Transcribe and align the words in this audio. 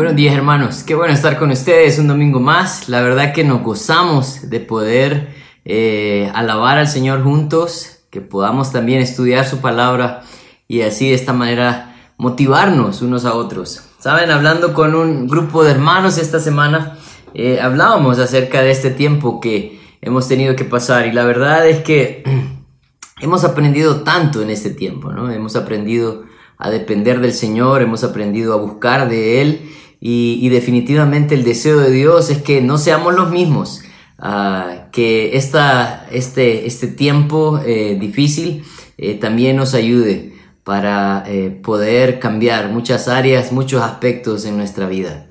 Buenos 0.00 0.16
días 0.16 0.34
hermanos, 0.34 0.82
qué 0.82 0.94
bueno 0.94 1.12
estar 1.12 1.38
con 1.38 1.50
ustedes 1.50 1.98
un 1.98 2.08
domingo 2.08 2.40
más. 2.40 2.88
La 2.88 3.02
verdad 3.02 3.34
que 3.34 3.44
nos 3.44 3.62
gozamos 3.62 4.48
de 4.48 4.58
poder 4.58 5.28
eh, 5.66 6.32
alabar 6.34 6.78
al 6.78 6.88
Señor 6.88 7.22
juntos, 7.22 7.98
que 8.08 8.22
podamos 8.22 8.72
también 8.72 9.02
estudiar 9.02 9.46
su 9.46 9.58
palabra 9.58 10.22
y 10.66 10.80
así 10.80 11.10
de 11.10 11.14
esta 11.14 11.34
manera 11.34 11.94
motivarnos 12.16 13.02
unos 13.02 13.26
a 13.26 13.34
otros. 13.34 13.82
Saben, 13.98 14.30
hablando 14.30 14.72
con 14.72 14.94
un 14.94 15.28
grupo 15.28 15.64
de 15.64 15.72
hermanos 15.72 16.16
esta 16.16 16.40
semana, 16.40 16.96
eh, 17.34 17.60
hablábamos 17.60 18.18
acerca 18.18 18.62
de 18.62 18.70
este 18.70 18.88
tiempo 18.88 19.38
que 19.38 19.82
hemos 20.00 20.26
tenido 20.26 20.56
que 20.56 20.64
pasar 20.64 21.08
y 21.08 21.12
la 21.12 21.24
verdad 21.24 21.68
es 21.68 21.80
que 21.80 22.24
hemos 23.20 23.44
aprendido 23.44 24.00
tanto 24.00 24.40
en 24.40 24.48
este 24.48 24.70
tiempo, 24.70 25.12
¿no? 25.12 25.30
Hemos 25.30 25.56
aprendido 25.56 26.24
a 26.56 26.70
depender 26.70 27.20
del 27.20 27.34
Señor, 27.34 27.82
hemos 27.82 28.02
aprendido 28.02 28.54
a 28.54 28.56
buscar 28.56 29.06
de 29.06 29.42
Él 29.42 29.70
y, 30.00 30.48
definitivamente 30.48 31.34
el 31.34 31.44
deseo 31.44 31.78
de 31.78 31.90
Dios 31.90 32.30
es 32.30 32.38
que 32.38 32.62
no 32.62 32.78
seamos 32.78 33.14
los 33.14 33.30
mismos, 33.30 33.82
ah, 34.18 34.88
que 34.92 35.36
esta, 35.36 36.06
este, 36.10 36.66
este 36.66 36.86
tiempo 36.86 37.60
eh, 37.64 37.98
difícil 38.00 38.64
eh, 38.96 39.14
también 39.14 39.56
nos 39.56 39.74
ayude 39.74 40.32
para 40.64 41.24
eh, 41.26 41.50
poder 41.50 42.18
cambiar 42.18 42.70
muchas 42.70 43.08
áreas, 43.08 43.52
muchos 43.52 43.82
aspectos 43.82 44.46
en 44.46 44.56
nuestra 44.56 44.88
vida. 44.88 45.26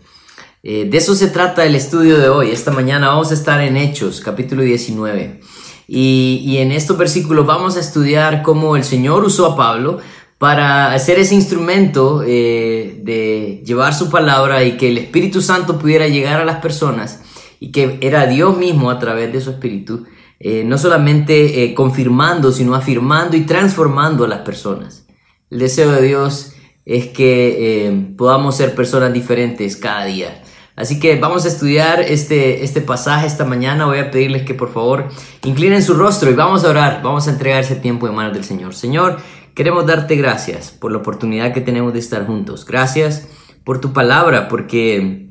de 0.62 0.90
eso 0.98 1.16
se 1.16 1.30
trata 1.30 1.66
el 1.66 1.74
estudio 1.74 2.20
de 2.20 2.30
hoy. 2.30 2.52
Esta 2.52 2.72
mañana 2.72 3.08
vamos 3.08 3.32
a 3.32 3.34
estar 3.34 3.62
en 3.62 3.78
Hechos, 3.78 4.22
capítulo 4.22 4.62
19. 4.62 5.40
Y, 5.88 6.44
y 6.46 6.58
en 6.58 6.72
estos 6.72 6.98
versículos 6.98 7.48
vamos 7.48 7.76
a 7.78 7.80
estudiar 7.80 8.44
cómo 8.44 8.76
el 8.76 8.84
Señor 8.84 9.24
usó 9.24 9.48
a 9.48 9.56
Pablo 9.56 10.00
para 10.40 10.94
hacer 10.94 11.20
ese 11.20 11.36
instrumento 11.36 12.24
eh, 12.26 12.98
de 13.04 13.62
llevar 13.66 13.94
su 13.94 14.10
palabra 14.10 14.64
y 14.64 14.78
que 14.78 14.88
el 14.88 14.98
Espíritu 14.98 15.42
Santo 15.42 15.78
pudiera 15.78 16.08
llegar 16.08 16.40
a 16.40 16.46
las 16.46 16.62
personas 16.62 17.22
y 17.60 17.74
que 17.74 17.98
era 18.02 18.26
Dios 18.26 18.58
mismo 18.58 18.90
a 18.90 19.00
través 19.00 19.34
de 19.34 19.42
su 19.42 19.52
Espíritu, 19.52 20.06
eh, 20.40 20.64
no 20.66 20.78
solamente 20.78 21.66
eh, 21.66 21.74
confirmando, 21.74 22.54
sino 22.54 22.74
afirmando 22.74 23.36
y 23.36 23.42
transformando 23.42 24.24
a 24.24 24.30
las 24.30 24.40
personas. 24.40 25.06
El 25.52 25.60
deseo 25.60 25.92
de 25.92 26.08
Dios 26.08 26.54
es 26.86 27.08
que 27.08 28.14
podamos 28.18 28.56
ser 28.56 28.74
personas 28.74 29.12
diferentes 29.12 29.76
cada 29.76 30.06
día. 30.06 30.42
Así 30.80 30.98
que 30.98 31.20
vamos 31.20 31.44
a 31.44 31.50
estudiar 31.50 32.00
este, 32.00 32.64
este 32.64 32.80
pasaje 32.80 33.28
esta 33.28 33.44
mañana. 33.44 33.86
Voy 33.86 34.00
a 34.00 34.12
pedirles 34.12 34.44
que 34.44 34.54
por 34.54 34.72
favor 34.72 35.10
inclinen 35.44 35.84
su 35.84 35.94
rostro 35.94 36.32
y 36.32 36.36
vamos 36.36 36.64
a 36.64 36.70
orar. 36.70 37.02
Vamos 37.04 37.28
a 37.28 37.32
entregar 37.32 37.60
ese 37.60 37.76
tiempo 37.76 38.08
en 38.08 38.16
manos 38.16 38.34
del 38.34 38.46
Señor. 38.46 38.74
Señor, 38.74 39.18
Queremos 39.54 39.86
darte 39.86 40.16
gracias 40.16 40.72
por 40.72 40.92
la 40.92 41.00
oportunidad 41.00 41.54
que 41.54 41.62
tenemos 41.62 41.94
de 41.94 42.00
estar 42.00 42.26
juntos. 42.26 42.66
Gracias 42.66 43.28
por 43.64 43.82
tu 43.82 43.94
palabra, 43.94 44.48
porque 44.48 45.30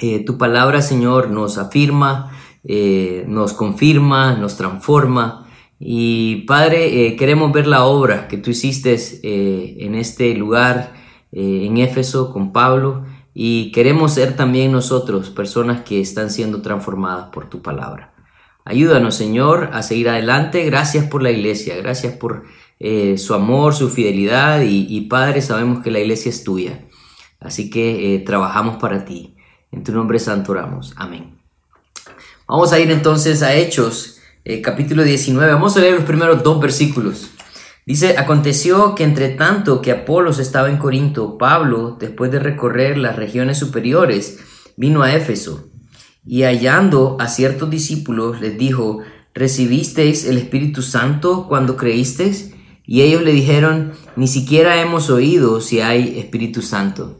eh, 0.00 0.24
tu 0.24 0.38
palabra, 0.38 0.82
Señor, 0.82 1.30
nos 1.30 1.58
afirma, 1.58 2.30
eh, 2.64 3.24
nos 3.28 3.52
confirma, 3.52 4.34
nos 4.34 4.56
transforma. 4.56 5.46
Y 5.78 6.42
Padre, 6.46 7.06
eh, 7.06 7.16
queremos 7.16 7.52
ver 7.52 7.66
la 7.66 7.84
obra 7.84 8.28
que 8.28 8.36
tú 8.38 8.50
hiciste 8.50 8.96
en 9.22 9.94
este 9.94 10.34
lugar, 10.34 10.92
en 11.32 11.78
Éfeso, 11.78 12.32
con 12.32 12.52
Pablo. 12.52 13.04
Y 13.32 13.72
queremos 13.72 14.14
ser 14.14 14.36
también 14.36 14.72
nosotros 14.72 15.30
personas 15.30 15.82
que 15.82 16.00
están 16.00 16.30
siendo 16.30 16.62
transformadas 16.62 17.30
por 17.30 17.48
tu 17.48 17.62
palabra. 17.62 18.14
Ayúdanos, 18.64 19.14
Señor, 19.14 19.70
a 19.72 19.82
seguir 19.82 20.08
adelante. 20.08 20.64
Gracias 20.64 21.06
por 21.06 21.22
la 21.22 21.30
iglesia. 21.30 21.76
Gracias 21.76 22.14
por 22.14 22.44
eh, 22.80 23.18
su 23.18 23.34
amor, 23.34 23.74
su 23.74 23.90
fidelidad 23.90 24.62
y, 24.62 25.00
Padre, 25.02 25.42
sabemos 25.42 25.82
que 25.82 25.90
la 25.90 26.00
iglesia 26.00 26.30
es 26.30 26.42
tuya. 26.42 26.86
Así 27.38 27.68
que 27.68 28.14
eh, 28.14 28.18
trabajamos 28.20 28.76
para 28.76 29.04
ti. 29.04 29.36
En 29.70 29.84
tu 29.84 29.92
nombre 29.92 30.18
santo 30.18 30.52
oramos. 30.52 30.94
Amén. 30.96 31.38
Vamos 32.48 32.72
a 32.72 32.80
ir 32.80 32.90
entonces 32.90 33.42
a 33.42 33.54
Hechos, 33.54 34.18
eh, 34.44 34.62
capítulo 34.62 35.04
19. 35.04 35.52
Vamos 35.52 35.76
a 35.76 35.80
leer 35.80 35.94
los 35.94 36.04
primeros 36.04 36.42
dos 36.42 36.58
versículos. 36.58 37.30
Dice, 37.84 38.16
aconteció 38.16 38.94
que 38.94 39.04
entre 39.04 39.28
tanto 39.28 39.82
que 39.82 39.92
Apolos 39.92 40.38
estaba 40.38 40.70
en 40.70 40.78
Corinto, 40.78 41.38
Pablo, 41.38 41.96
después 42.00 42.30
de 42.30 42.38
recorrer 42.38 42.96
las 42.96 43.16
regiones 43.16 43.58
superiores, 43.58 44.38
vino 44.76 45.02
a 45.02 45.14
Éfeso 45.14 45.70
y 46.26 46.42
hallando 46.44 47.16
a 47.20 47.28
ciertos 47.28 47.68
discípulos 47.68 48.40
les 48.40 48.56
dijo, 48.58 49.00
¿recibisteis 49.34 50.24
el 50.24 50.38
Espíritu 50.38 50.82
Santo 50.82 51.46
cuando 51.48 51.76
creísteis? 51.76 52.54
Y 52.84 53.02
ellos 53.02 53.22
le 53.22 53.32
dijeron, 53.32 53.92
ni 54.16 54.26
siquiera 54.26 54.80
hemos 54.80 55.10
oído 55.10 55.60
si 55.60 55.80
hay 55.80 56.18
Espíritu 56.18 56.62
Santo. 56.62 57.18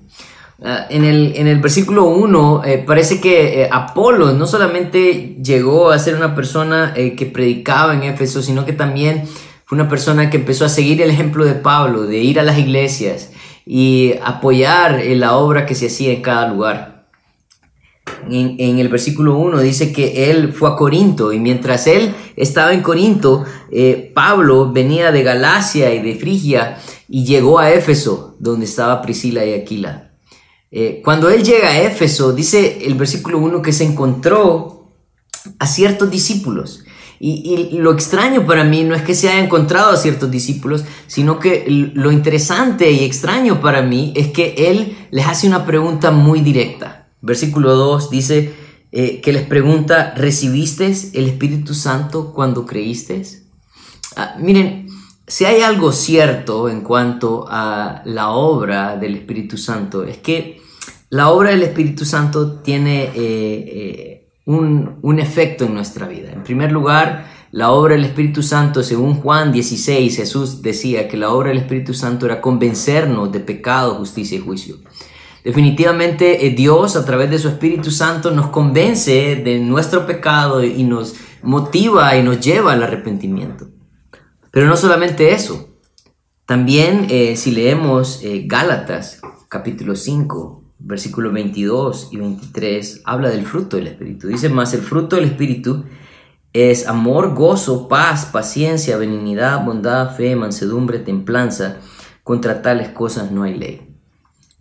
Ah, 0.63 0.87
en, 0.91 1.05
el, 1.05 1.33
en, 1.37 1.47
el, 1.47 1.59
versículo 1.59 2.05
1 2.05 2.65
eh, 2.67 2.85
parece 2.87 3.19
que 3.19 3.63
eh, 3.63 3.69
Apolo 3.73 4.33
no 4.33 4.47
solamente 4.47 5.39
llegó 5.43 5.91
a 5.91 5.99
ser 5.99 6.17
una 6.17 6.35
persona 6.35 6.93
eh, 6.95 7.15
que 7.17 7.25
predicaba 7.25 7.95
en 7.95 8.03
Éfeso, 8.03 8.43
sino 8.43 8.67
que 8.67 8.75
también 8.75 9.25
fue 9.65 9.77
una 9.77 9.89
persona 9.89 10.29
que 10.29 10.37
empezó 10.37 10.67
a 10.67 10.69
seguir 10.69 11.01
el 11.01 11.11
ejemplo 11.11 11.47
de 11.47 11.55
Pablo, 11.55 12.03
de 12.03 12.19
ir 12.19 12.39
a 12.39 12.43
las 12.43 12.59
iglesias 12.59 13.31
y 13.65 14.15
apoyar 14.23 15.03
la 15.03 15.37
obra 15.37 15.65
que 15.65 15.75
se 15.75 15.87
hacía 15.87 16.13
en 16.13 16.21
cada 16.21 16.49
lugar 16.49 17.00
en, 18.29 18.79
el 18.79 18.89
versículo 18.89 19.37
1 19.37 19.61
dice 19.61 19.93
que 19.93 20.31
él 20.31 20.53
fue 20.53 20.71
a 20.71 20.77
Corinto 20.77 21.33
y 21.33 21.39
mientras 21.39 21.87
él 21.87 22.15
estaba 22.37 22.73
en 22.73 22.83
Corinto, 22.83 23.45
eh, 23.71 24.11
Pablo 24.15 24.73
venía 24.73 25.13
de 25.13 25.23
Galacia 25.23 25.95
y 25.95 26.03
de 26.03 26.17
Frigia 26.17 26.79
y 27.09 27.25
llegó 27.25 27.59
a 27.59 27.71
Éfeso, 27.71 28.37
donde 28.39 28.67
estaba 28.67 29.03
Priscila 29.03 29.45
y 29.45 29.55
Aquila. 29.55 30.13
Eh, 30.71 31.01
cuando 31.05 31.31
él 31.31 31.43
llega 31.43 31.69
a 31.69 31.83
Éfeso, 31.83 32.33
dice 32.33 32.87
el 32.87 32.95
versículo 32.95 33.39
1 33.39 33.63
que 33.63 33.73
se 33.73 33.85
encontró 33.85 34.93
a 35.59 35.67
ciertos 35.67 36.11
discípulos. 36.11 36.85
Y, 37.19 37.69
y, 37.73 37.79
lo 37.79 37.93
extraño 37.93 38.47
para 38.47 38.65
mí 38.65 38.83
no 38.83 38.95
es 38.95 39.03
que 39.03 39.15
se 39.15 39.29
haya 39.29 39.45
encontrado 39.45 39.91
a 39.91 39.97
ciertos 39.97 40.31
discípulos, 40.31 40.85
sino 41.07 41.39
que 41.39 41.67
lo 41.69 42.11
interesante 42.13 42.91
y 42.91 43.05
extraño 43.05 43.61
para 43.61 43.83
mí 43.83 44.15
es 44.17 44.29
que 44.29 44.55
él 44.57 44.97
les 45.11 45.27
hace 45.27 45.47
una 45.47 45.67
pregunta 45.67 46.11
muy 46.11 46.41
directa. 46.41 47.00
Versículo 47.23 47.75
2 47.75 48.11
dice 48.11 48.55
eh, 48.93 49.21
que 49.21 49.33
les 49.33 49.43
pregunta, 49.43 50.15
¿recibiste 50.17 50.87
el 51.15 51.29
Espíritu 51.29 51.75
Santo 51.75 52.33
cuando 52.33 52.67
creíste? 52.67 53.23
Ah, 54.17 54.35
miren, 54.39 54.89
si 55.27 55.45
hay 55.45 55.61
algo 55.63 55.93
cierto 55.93 56.69
en 56.69 56.81
cuanto 56.81 57.47
a 57.49 58.03
la 58.05 58.31
obra 58.31 58.97
del 58.97 59.15
Espíritu 59.15 59.57
Santo, 59.57 60.03
es 60.03 60.19
que 60.19 60.61
la 61.09 61.31
obra 61.31 61.51
del 61.51 61.63
Espíritu 61.63 62.05
Santo 62.05 62.61
tiene 62.63 63.05
eh, 63.05 63.11
eh, 63.15 64.33
un, 64.47 64.99
un 65.03 65.21
efecto 65.21 65.65
en 65.65 65.75
nuestra 65.75 66.09
vida. 66.09 66.33
En 66.33 66.43
primer 66.43 66.73
lugar, 66.73 67.27
la 67.53 67.71
obra 67.71 67.95
del 67.95 68.05
Espíritu 68.05 68.43
Santo, 68.43 68.83
según 68.83 69.15
Juan 69.15 69.53
16, 69.53 70.17
Jesús 70.17 70.63
decía 70.63 71.07
que 71.07 71.17
la 71.17 71.31
obra 71.31 71.49
del 71.49 71.59
Espíritu 71.59 71.95
Santo 71.95 72.27
era 72.27 72.41
convencernos 72.41 73.31
de 73.31 73.41
pecado, 73.41 73.97
justicia 73.97 74.39
y 74.39 74.41
juicio. 74.41 74.77
Definitivamente 75.45 76.47
eh, 76.47 76.51
Dios 76.51 76.97
a 76.97 77.05
través 77.05 77.31
de 77.31 77.39
su 77.39 77.49
Espíritu 77.49 77.91
Santo 77.91 78.31
nos 78.31 78.49
convence 78.49 79.37
de 79.37 79.59
nuestro 79.59 80.07
pecado 80.07 80.63
y 80.63 80.83
nos 80.83 81.15
motiva 81.43 82.17
y 82.17 82.23
nos 82.23 82.41
lleva 82.41 82.73
al 82.73 82.83
arrepentimiento. 82.83 83.69
Pero 84.51 84.67
no 84.67 84.77
solamente 84.77 85.33
eso. 85.33 85.69
También 86.45 87.07
eh, 87.11 87.37
si 87.37 87.53
leemos 87.53 88.23
eh, 88.23 88.45
Gálatas 88.47 89.21
capítulo 89.49 89.97
5, 89.97 90.65
versículos 90.81 91.33
22 91.33 92.09
y 92.13 92.17
23, 92.17 93.03
habla 93.05 93.31
del 93.31 93.47
fruto 93.47 93.77
del 93.77 93.87
Espíritu. 93.87 94.29
Dice 94.29 94.49
más, 94.49 94.75
el 94.75 94.83
fruto 94.83 95.17
del 95.17 95.27
Espíritu 95.27 95.85
es 96.53 96.89
amor, 96.89 97.35
gozo, 97.35 97.89
paz, 97.89 98.27
paciencia, 98.27 98.97
benignidad, 98.97 99.65
bondad, 99.65 100.17
fe, 100.17 100.35
mansedumbre, 100.37 100.99
templanza. 100.99 101.79
Contra 102.25 102.63
tales 102.63 102.91
cosas 102.91 103.31
no 103.31 103.45
hay 103.45 103.57
ley. 103.57 103.90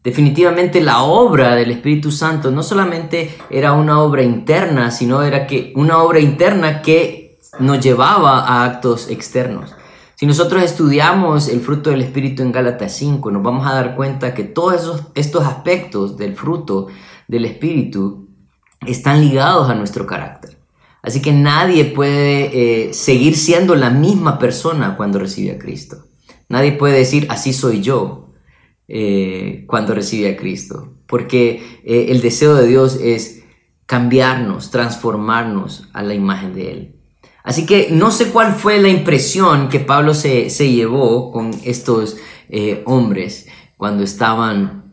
Definitivamente 0.04 0.80
la 0.82 1.04
obra 1.04 1.56
del 1.56 1.72
Espíritu 1.72 2.12
Santo 2.12 2.52
no 2.52 2.64
solamente 2.64 3.36
era 3.50 3.74
una 3.74 4.02
obra 4.02 4.24
interna, 4.24 4.92
sino 4.92 5.24
era 5.24 5.46
que 5.46 5.74
una 5.76 6.02
obra 6.02 6.20
interna 6.20 6.82
que 6.82 7.38
nos 7.60 7.82
llevaba 7.82 8.40
a 8.40 8.64
actos 8.64 9.10
externos. 9.10 9.76
Si 10.16 10.26
nosotros 10.26 10.64
estudiamos 10.64 11.50
el 11.50 11.62
fruto 11.62 11.90
del 11.90 12.02
Espíritu 12.02 12.44
en 12.44 12.52
Gálatas 12.52 12.94
5, 12.94 13.32
nos 13.32 13.44
vamos 13.44 13.68
a 13.68 13.74
dar 13.74 13.96
cuenta 13.96 14.34
que 14.34 14.44
todos 14.44 15.04
estos 15.16 15.46
aspectos 15.46 16.18
del 16.18 16.36
fruto 16.36 16.88
del 17.28 17.46
Espíritu 17.46 18.28
están 18.86 19.22
ligados 19.22 19.70
a 19.70 19.76
nuestro 19.76 20.06
carácter. 20.06 20.58
Así 21.02 21.22
que 21.22 21.32
nadie 21.32 21.86
puede 21.86 22.90
eh, 22.90 22.94
seguir 22.94 23.38
siendo 23.38 23.76
la 23.76 23.90
misma 23.90 24.40
persona 24.40 24.98
cuando 24.98 25.20
recibe 25.20 25.54
a 25.54 25.60
Cristo. 25.60 26.06
Nadie 26.50 26.74
puede 26.74 26.98
decir, 26.98 27.28
así 27.30 27.54
soy 27.54 27.82
yo, 27.82 28.29
eh, 28.92 29.66
cuando 29.68 29.94
recibe 29.94 30.32
a 30.32 30.36
Cristo. 30.36 30.96
Porque 31.06 31.82
eh, 31.84 32.08
el 32.10 32.22
deseo 32.22 32.56
de 32.56 32.66
Dios 32.66 33.00
es 33.00 33.44
cambiarnos, 33.86 34.72
transformarnos 34.72 35.90
a 35.94 36.02
la 36.02 36.16
imagen 36.16 36.56
de 36.56 36.72
Él. 36.72 36.96
Así 37.44 37.68
que 37.68 37.90
no 37.92 38.10
sé 38.10 38.32
cuál 38.32 38.54
fue 38.54 38.82
la 38.82 38.90
impresión 38.90 39.70
que 39.70 39.80
Pablo 39.80 40.16
se, 40.16 40.50
llevó 40.50 41.32
con 41.32 41.52
estos 41.64 42.18
eh, 42.50 42.82
hombres 42.86 43.48
cuando 43.78 44.04
estaban 44.04 44.92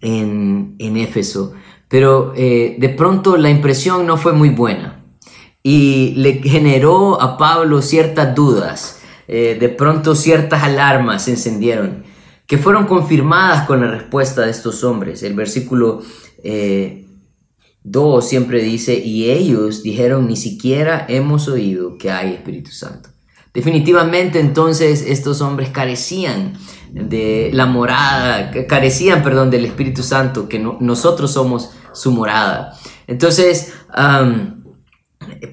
en, 0.00 0.74
en 0.78 0.96
Éfeso, 0.96 1.52
pero 1.88 2.32
de 2.32 2.94
pronto 2.96 3.36
la 3.36 3.48
impresión 3.50 4.06
no 4.06 4.16
fue 4.16 4.32
muy 4.32 4.48
buena 4.48 5.04
y 5.62 6.14
le 6.16 6.34
generó 6.42 7.20
a 7.20 7.38
Pablo 7.38 7.80
ciertas 7.80 8.34
dudas, 8.34 9.00
de 9.28 9.74
pronto 9.78 10.16
ciertas 10.16 10.64
alarmas 10.64 11.24
se 11.24 11.30
encendieron, 11.30 12.04
que 12.46 12.58
fueron 12.58 12.86
confirmadas 12.86 13.66
con 13.66 13.80
la 13.80 13.90
respuesta 13.90 14.42
de 14.42 14.50
estos 14.50 14.84
hombres. 14.84 15.22
El 15.22 15.34
versículo 15.34 15.98
2 15.98 16.04
eh, 16.44 17.06
siempre 18.22 18.62
dice, 18.62 18.94
y 18.94 19.30
ellos 19.30 19.82
dijeron, 19.82 20.28
ni 20.28 20.36
siquiera 20.36 21.06
hemos 21.08 21.48
oído 21.48 21.98
que 21.98 22.10
hay 22.10 22.34
Espíritu 22.34 22.70
Santo. 22.70 23.10
Definitivamente 23.52 24.38
entonces 24.38 25.02
estos 25.02 25.40
hombres 25.40 25.70
carecían 25.70 26.52
de 26.92 27.50
la 27.54 27.64
morada, 27.64 28.50
carecían, 28.68 29.22
perdón, 29.22 29.50
del 29.50 29.64
Espíritu 29.64 30.02
Santo, 30.02 30.46
que 30.46 30.58
nosotros 30.58 31.32
somos 31.32 31.70
su 31.94 32.12
morada. 32.12 32.78
Entonces, 33.06 33.72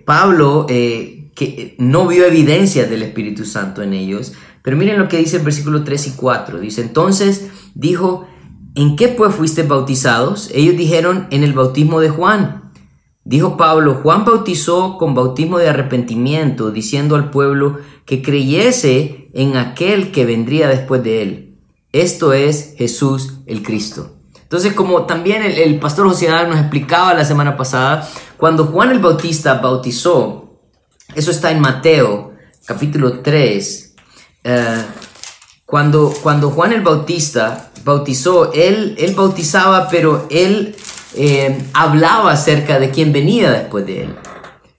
Pablo, 0.06 0.66
eh, 0.70 1.32
que 1.34 1.76
no 1.80 2.08
vio 2.08 2.26
evidencia 2.26 2.86
del 2.86 3.04
Espíritu 3.04 3.46
Santo 3.46 3.82
en 3.82 3.94
ellos, 3.94 4.34
pero 4.64 4.78
miren 4.78 4.98
lo 4.98 5.10
que 5.10 5.18
dice 5.18 5.38
el 5.38 5.44
versículo 5.44 5.84
3 5.84 6.08
y 6.08 6.12
4. 6.12 6.60
Dice, 6.60 6.82
entonces 6.82 7.50
dijo, 7.76 8.28
¿en 8.76 8.96
qué 8.96 9.10
pues 9.10 9.36
fuiste 9.36 9.64
bautizados? 9.64 10.50
Ellos 10.54 10.78
dijeron, 10.78 11.28
en 11.30 11.44
el 11.44 11.54
bautismo 11.54 12.00
de 12.00 12.10
Juan. 12.10 12.72
Dijo 13.26 13.56
Pablo, 13.58 14.00
Juan 14.02 14.26
bautizó 14.26 14.98
con 14.98 15.14
bautismo 15.14 15.58
de 15.58 15.70
arrepentimiento, 15.70 16.72
diciendo 16.72 17.16
al 17.16 17.30
pueblo 17.30 17.80
que 18.06 18.22
creyese 18.22 19.30
en 19.34 19.58
aquel 19.58 20.12
que 20.12 20.26
vendría 20.26 20.68
después 20.68 21.04
de 21.04 21.22
él. 21.22 21.58
Esto 21.92 22.34
es 22.34 22.74
Jesús 22.78 23.40
el 23.46 23.64
Cristo. 23.64 24.18
Entonces, 24.42 24.74
como 24.74 25.06
también 25.06 25.42
el, 25.44 25.80
pastor 25.80 26.08
José 26.08 26.30
nos 26.48 26.60
explicaba 26.60 27.14
la 27.14 27.26
semana 27.26 27.58
pasada, 27.58 28.08
cuando 28.38 28.66
Juan 28.66 28.92
el 28.92 29.00
Bautista 29.00 29.56
bautizó, 29.56 30.60
eso 31.16 31.32
está 31.32 31.52
en 31.52 31.60
Mateo 31.60 32.34
capítulo 32.66 33.20
3, 33.20 33.93
eh, 34.44 34.84
cuando, 35.66 36.14
cuando 36.22 36.50
Juan 36.52 36.74
el 36.74 36.82
Bautista 36.82 37.72
bautizó, 37.84 38.54
él, 38.54 38.96
él 38.98 39.16
bautizaba, 39.16 39.88
pero 39.90 40.28
él 40.30 40.76
eh, 41.16 41.66
hablaba 41.74 42.32
acerca 42.32 42.80
de 42.80 42.92
quién 42.92 43.14
venía 43.14 43.52
después 43.52 43.86
de 43.86 44.04
él. 44.04 44.16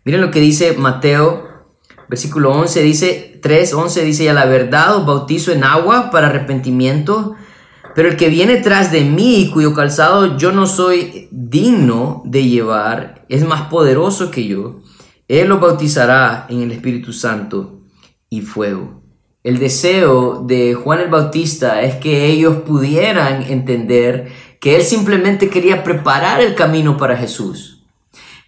Miren 0.05 0.21
lo 0.21 0.31
que 0.31 0.41
dice 0.41 0.77
Mateo, 0.77 1.49
versículo 2.09 2.53
11, 2.53 2.83
dice 2.83 3.41
3, 3.43 3.75
11, 3.75 4.05
dice, 4.05 4.25
ya 4.25 4.35
la 4.35 4.47
verdad 4.47 4.97
os 4.97 5.07
bautizo 5.07 5.53
en 5.53 5.65
agua 5.65 6.11
para 6.11 6.29
arrepentimiento, 6.29 7.35
pero 7.95 8.09
el 8.09 8.17
que 8.17 8.29
viene 8.29 8.57
tras 8.57 8.91
de 8.91 9.03
mí, 9.03 9.51
cuyo 9.53 9.73
calzado 9.75 10.37
yo 10.37 10.53
no 10.53 10.67
soy 10.67 11.29
digno 11.31 12.23
de 12.25 12.45
llevar, 12.45 13.25
es 13.29 13.47
más 13.47 13.63
poderoso 13.63 14.31
que 14.31 14.47
yo. 14.47 14.81
Él 15.29 15.49
los 15.49 15.61
bautizará 15.61 16.47
en 16.51 16.63
el 16.63 16.73
Espíritu 16.73 17.13
Santo 17.13 17.81
y 18.29 18.43
fuego. 18.43 19.04
El 19.45 19.59
deseo 19.59 20.43
de 20.43 20.73
Juan 20.73 21.01
el 21.01 21.11
Bautista 21.11 21.83
es 21.83 21.97
que 21.97 22.25
ellos 22.25 22.63
pudieran 22.63 23.43
entender 23.43 24.33
que 24.59 24.75
él 24.75 24.83
simplemente 24.83 25.51
quería 25.51 25.85
preparar 25.85 26.41
el 26.41 26.55
camino 26.55 26.97
para 26.97 27.19
Jesús. 27.19 27.85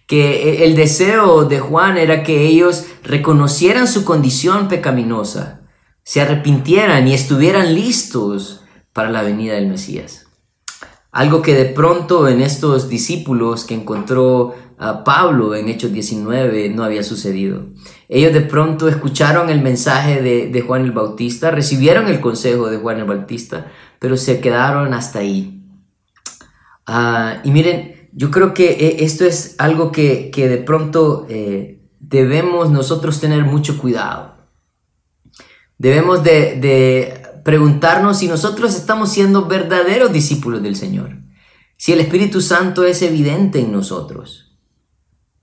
Que 0.07 0.65
el 0.65 0.75
deseo 0.75 1.45
de 1.45 1.59
Juan 1.59 1.99
era 1.99 2.23
que 2.23 2.47
ellos 2.47 2.87
reconocieran 3.03 3.87
su 3.87 4.05
condición 4.05 4.69
pecaminosa, 4.69 5.61
se 6.03 6.21
arrepintieran 6.21 7.07
y 7.07 7.13
estuvieran 7.13 7.75
listos 7.75 8.63
para 8.91 9.11
la 9.11 9.21
venida 9.21 9.53
del 9.53 9.67
Mesías. 9.67 10.26
Algo 11.11 11.41
que 11.41 11.53
de 11.53 11.65
pronto 11.65 12.27
en 12.27 12.41
estos 12.41 12.89
discípulos 12.89 13.63
que 13.63 13.73
encontró 13.73 14.55
a 14.77 15.03
Pablo 15.03 15.55
en 15.55 15.69
Hechos 15.69 15.91
19 15.91 16.69
no 16.69 16.83
había 16.83 17.03
sucedido. 17.03 17.65
Ellos 18.09 18.33
de 18.33 18.41
pronto 18.41 18.87
escucharon 18.87 19.49
el 19.49 19.61
mensaje 19.61 20.21
de, 20.21 20.61
Juan 20.61 20.83
el 20.83 20.91
Bautista, 20.91 21.49
recibieron 21.49 22.07
el 22.07 22.19
consejo 22.19 22.69
de 22.69 22.77
Juan 22.77 22.99
el 22.99 23.05
Bautista, 23.05 23.71
pero 23.99 24.17
se 24.17 24.39
quedaron 24.39 24.93
hasta 24.93 25.19
ahí. 25.19 25.63
Ah, 26.85 27.41
y 27.43 27.51
miren, 27.51 28.09
yo 28.13 28.29
creo 28.29 28.53
que 28.53 28.71
eh, 28.71 28.97
esto 28.99 29.25
es 29.25 29.55
algo 29.57 29.91
que, 29.91 30.31
de 30.33 30.57
pronto 30.57 31.25
eh, 31.29 31.81
debemos 31.99 32.69
nosotros 32.69 33.19
tener 33.19 33.43
mucho 33.43 33.77
cuidado. 33.77 34.35
Debemos 35.79 36.23
de 36.23 37.16
preguntarnos 37.47 38.17
si 38.17 38.27
nosotros 38.27 38.75
estamos 38.75 39.09
siendo 39.09 39.45
verdaderos 39.45 40.11
discípulos 40.11 40.61
del 40.61 40.75
Señor, 40.75 41.15
si 41.77 41.93
el 41.93 42.01
Espíritu 42.01 42.41
Santo 42.41 42.83
es 42.83 43.01
evidente 43.01 43.61
en 43.61 43.71
nosotros. 43.71 44.57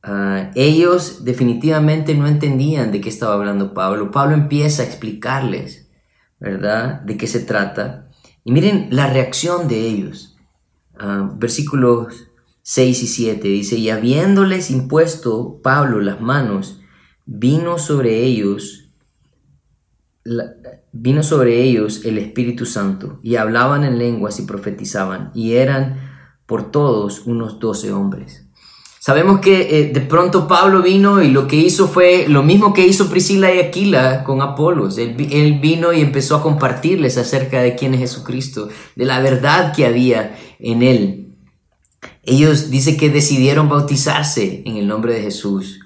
Ah, 0.03 0.51
ellos 0.55 1.25
definitivamente 1.25 2.15
no 2.15 2.27
entendían 2.27 2.93
de 2.93 3.01
qué 3.01 3.09
estaba 3.09 3.33
hablando 3.33 3.73
Pablo. 3.73 4.11
Pablo 4.11 4.35
empieza 4.35 4.83
a 4.83 4.85
explicarles, 4.85 5.89
¿verdad?, 6.39 7.01
de 7.01 7.17
qué 7.17 7.27
se 7.27 7.41
trata. 7.41 8.11
Y 8.45 8.53
miren 8.53 8.89
la 8.91 9.07
reacción 9.07 9.67
de 9.67 9.81
ellos. 9.81 10.37
Ah, 10.99 11.31
versículos 11.39 12.29
6 12.61 13.03
y 13.03 13.07
7 13.07 13.49
dice, 13.49 13.77
y 13.77 13.89
habiéndoles 13.89 14.71
impuesto 14.71 15.59
Pablo 15.63 16.03
las 16.03 16.21
manos, 16.21 16.83
vino 17.25 17.79
sobre 17.79 18.25
ellos 18.25 18.91
vino 20.95 21.25
sobre 21.25 21.61
ellos 21.61 22.05
el 22.05 22.19
Espíritu 22.19 22.67
Santo 22.67 23.19
y 23.21 23.35
hablaban 23.37 23.83
en 23.83 23.99
lenguas 23.99 24.39
y 24.39 24.45
profetizaban 24.45 25.33
y 25.35 25.55
eran 25.55 26.01
por 26.47 26.71
todos 26.71 27.27
unos 27.27 27.59
doce 27.59 27.93
hombres. 27.93 28.47
Sabemos 29.01 29.41
que 29.41 29.81
eh, 29.81 29.93
de 29.93 30.01
pronto 30.01 30.49
Pablo 30.49 30.83
vino 30.83 31.21
y 31.21 31.29
lo 31.29 31.47
que 31.47 31.57
hizo 31.57 31.89
fue 31.89 32.27
lo 32.29 32.43
mismo 32.43 32.73
que 32.73 32.87
hizo 32.87 33.11
Priscila 33.11 33.53
y 33.53 33.59
Aquila 33.59 34.25
con 34.25 34.41
Apolos. 34.41 34.97
Él, 34.97 35.17
él, 35.31 35.59
vino 35.61 35.93
y 35.93 36.01
empezó 36.01 36.37
a 36.37 36.43
compartirles 36.43 37.19
acerca 37.19 37.61
de 37.61 37.75
quién 37.75 37.93
es 37.93 38.01
Jesucristo, 38.01 38.69
de 38.95 39.05
la 39.05 39.21
verdad 39.21 39.75
que 39.75 39.85
había 39.85 40.39
en 40.59 40.83
él. 40.83 41.37
Ellos 42.23 42.71
dice 42.71 42.97
que 42.97 43.11
decidieron 43.11 43.69
bautizarse 43.69 44.63
en 44.65 44.77
el 44.79 44.87
nombre 44.87 45.13
de 45.13 45.23
Jesús 45.23 45.84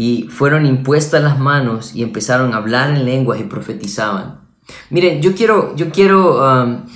y 0.00 0.28
fueron 0.28 0.64
impuestas 0.64 1.20
las 1.24 1.40
manos 1.40 1.92
y 1.92 2.04
empezaron 2.04 2.54
a 2.54 2.58
hablar 2.58 2.90
en 2.90 3.04
lenguas 3.04 3.40
y 3.40 3.42
profetizaban. 3.42 4.42
Miren, 4.90 5.20
yo 5.20 5.34
quiero, 5.34 5.74
yo 5.74 5.90
quiero 5.90 6.40
um, 6.40 6.86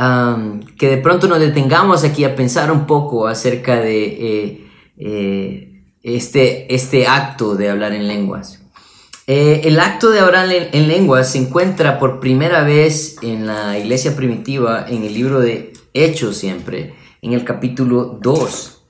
um, 0.00 0.60
que 0.78 0.88
de 0.88 0.98
pronto 0.98 1.26
nos 1.26 1.40
detengamos 1.40 2.04
aquí 2.04 2.22
a 2.22 2.36
pensar 2.36 2.70
un 2.70 2.86
poco 2.86 3.26
acerca 3.26 3.80
de 3.80 4.04
eh, 4.04 4.70
eh, 4.96 5.82
este, 6.04 6.72
este 6.72 7.08
acto 7.08 7.56
de 7.56 7.68
hablar 7.68 7.94
en 7.94 8.06
lenguas. 8.06 8.62
Eh, 9.26 9.62
el 9.64 9.80
acto 9.80 10.10
de 10.10 10.20
hablar 10.20 10.48
en 10.52 10.86
lenguas 10.86 11.32
se 11.32 11.38
encuentra 11.38 11.98
por 11.98 12.20
primera 12.20 12.62
vez 12.62 13.16
en 13.22 13.48
la 13.48 13.76
iglesia 13.76 14.14
primitiva 14.14 14.86
en 14.88 15.02
el 15.02 15.14
libro 15.14 15.40
de 15.40 15.72
Hechos 15.94 16.36
siempre, 16.36 16.94
en 17.22 17.32
el 17.32 17.42
capítulo 17.44 18.20
2. 18.22 18.82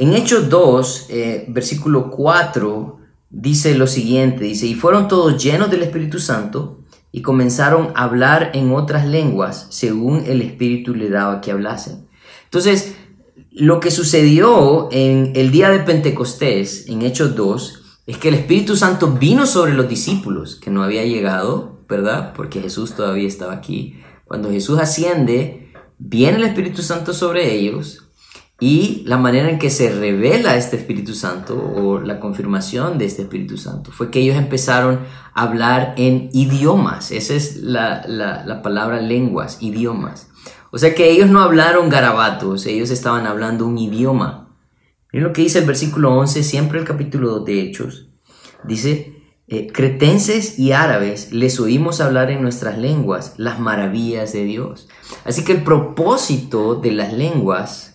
En 0.00 0.14
Hechos 0.14 0.48
2, 0.48 1.06
eh, 1.10 1.44
versículo 1.48 2.08
4, 2.08 2.97
dice 3.30 3.74
lo 3.74 3.86
siguiente, 3.86 4.44
dice, 4.44 4.66
y 4.66 4.74
fueron 4.74 5.08
todos 5.08 5.42
llenos 5.42 5.70
del 5.70 5.82
Espíritu 5.82 6.18
Santo 6.18 6.80
y 7.12 7.22
comenzaron 7.22 7.90
a 7.94 8.04
hablar 8.04 8.50
en 8.54 8.72
otras 8.72 9.06
lenguas 9.06 9.66
según 9.70 10.24
el 10.26 10.42
Espíritu 10.42 10.94
le 10.94 11.10
daba 11.10 11.40
que 11.40 11.50
hablasen. 11.50 12.06
Entonces, 12.44 12.94
lo 13.50 13.80
que 13.80 13.90
sucedió 13.90 14.88
en 14.92 15.32
el 15.34 15.50
día 15.50 15.70
de 15.70 15.80
Pentecostés, 15.80 16.88
en 16.88 17.02
Hechos 17.02 17.34
2, 17.34 17.82
es 18.06 18.16
que 18.16 18.28
el 18.28 18.34
Espíritu 18.34 18.76
Santo 18.76 19.12
vino 19.12 19.46
sobre 19.46 19.74
los 19.74 19.88
discípulos, 19.88 20.56
que 20.56 20.70
no 20.70 20.82
había 20.82 21.04
llegado, 21.04 21.80
¿verdad? 21.88 22.32
Porque 22.34 22.60
Jesús 22.60 22.94
todavía 22.94 23.28
estaba 23.28 23.52
aquí. 23.52 24.00
Cuando 24.24 24.50
Jesús 24.50 24.78
asciende, 24.78 25.72
viene 25.98 26.38
el 26.38 26.44
Espíritu 26.44 26.82
Santo 26.82 27.12
sobre 27.12 27.54
ellos 27.54 28.07
y 28.60 29.04
la 29.06 29.18
manera 29.18 29.48
en 29.48 29.58
que 29.58 29.70
se 29.70 29.90
revela 29.90 30.56
este 30.56 30.76
Espíritu 30.76 31.14
Santo 31.14 31.54
o 31.56 32.00
la 32.00 32.18
confirmación 32.18 32.98
de 32.98 33.04
este 33.04 33.22
Espíritu 33.22 33.56
Santo 33.56 33.92
fue 33.92 34.10
que 34.10 34.18
ellos 34.18 34.36
empezaron 34.36 35.00
a 35.32 35.42
hablar 35.42 35.94
en 35.96 36.28
idiomas. 36.32 37.12
Esa 37.12 37.34
es 37.34 37.58
la, 37.62 38.60
palabra 38.64 39.00
lenguas, 39.00 39.58
idiomas. 39.60 40.28
O 40.72 40.78
sea 40.78 40.92
que 40.94 41.08
ellos 41.08 41.30
no 41.30 41.40
hablaron 41.40 41.88
garabatos, 41.88 42.66
ellos 42.66 42.90
estaban 42.90 43.26
hablando 43.26 43.64
un 43.64 43.78
idioma. 43.78 44.56
Miren 45.12 45.28
lo 45.28 45.32
que 45.32 45.42
dice 45.42 45.60
el 45.60 45.64
versículo 45.64 46.14
11, 46.16 46.42
siempre 46.42 46.80
el 46.80 46.84
capítulo 46.84 47.30
2 47.38 47.44
de 47.44 47.60
Hechos. 47.60 48.08
Dice, 48.64 49.22
eh, 49.46 49.68
cretenses 49.72 50.58
y 50.58 50.72
árabes 50.72 51.32
les 51.32 51.60
oímos 51.60 52.00
hablar 52.00 52.32
en 52.32 52.42
nuestras 52.42 52.76
lenguas 52.76 53.34
las 53.36 53.60
maravillas 53.60 54.32
de 54.32 54.44
Dios. 54.44 54.88
Así 55.24 55.44
que 55.44 55.52
el 55.52 55.62
propósito 55.62 56.74
de 56.74 56.90
las 56.90 57.12
lenguas 57.12 57.87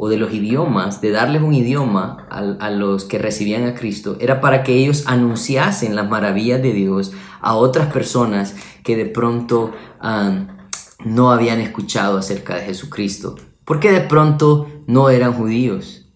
o 0.00 0.08
de 0.08 0.16
los 0.16 0.32
idiomas, 0.32 1.00
de 1.00 1.10
darles 1.10 1.42
un 1.42 1.52
idioma 1.52 2.28
a, 2.30 2.70
los 2.70 3.04
que 3.04 3.18
recibían 3.18 3.66
a 3.66 3.74
Cristo, 3.74 4.16
era 4.20 4.40
para 4.40 4.62
que 4.62 4.76
ellos 4.76 5.02
anunciasen 5.08 5.96
las 5.96 6.08
maravillas 6.08 6.62
de 6.62 6.72
Dios 6.72 7.10
a 7.40 7.56
otras 7.56 7.92
personas 7.92 8.54
que 8.84 8.96
de 8.96 9.06
pronto 9.06 9.72
no 11.04 11.32
habían 11.32 11.60
escuchado 11.60 12.16
acerca 12.16 12.54
de 12.54 12.62
Jesucristo. 12.62 13.34
porque 13.64 13.90
de 13.90 14.00
pronto 14.00 14.68
no 14.86 15.10
eran 15.10 15.34
judíos, 15.34 16.08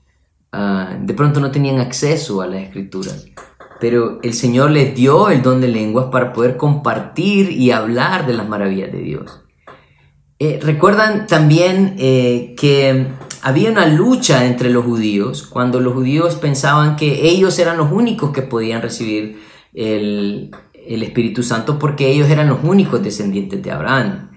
ah, 0.52 0.96
de 0.98 1.12
pronto 1.12 1.40
no 1.40 1.50
tenían 1.50 1.80
acceso 1.80 2.40
a 2.40 2.46
las 2.46 2.62
escrituras. 2.62 3.26
Pero 3.80 4.20
el 4.22 4.32
Señor 4.32 4.70
les 4.70 4.94
dio 4.94 5.28
el 5.28 5.42
don 5.42 5.60
de 5.60 5.66
lenguas 5.66 6.06
para 6.12 6.32
poder 6.32 6.56
compartir 6.56 7.50
y 7.50 7.72
hablar 7.72 8.26
de 8.26 8.34
las 8.34 8.48
maravillas 8.48 8.92
de 8.92 9.00
Dios. 9.00 9.42
Eh, 10.38 10.60
recuerdan 10.62 11.26
también 11.26 11.96
eh, 11.98 12.54
que 12.56 13.08
había 13.42 13.70
una 13.70 13.86
lucha 13.86 14.46
entre 14.46 14.70
los 14.70 14.84
judíos 14.84 15.42
cuando 15.42 15.80
los 15.80 15.94
judíos 15.94 16.36
pensaban 16.36 16.96
que 16.96 17.28
ellos 17.28 17.58
eran 17.58 17.76
los 17.76 17.90
únicos 17.92 18.30
que 18.30 18.42
podían 18.42 18.82
recibir 18.82 19.40
el, 19.74 20.50
el 20.86 21.02
Espíritu 21.02 21.42
Santo 21.42 21.78
porque 21.78 22.08
ellos 22.08 22.28
eran 22.30 22.48
los 22.48 22.58
únicos 22.62 23.02
descendientes 23.02 23.62
de 23.62 23.70
Abraham. 23.70 24.30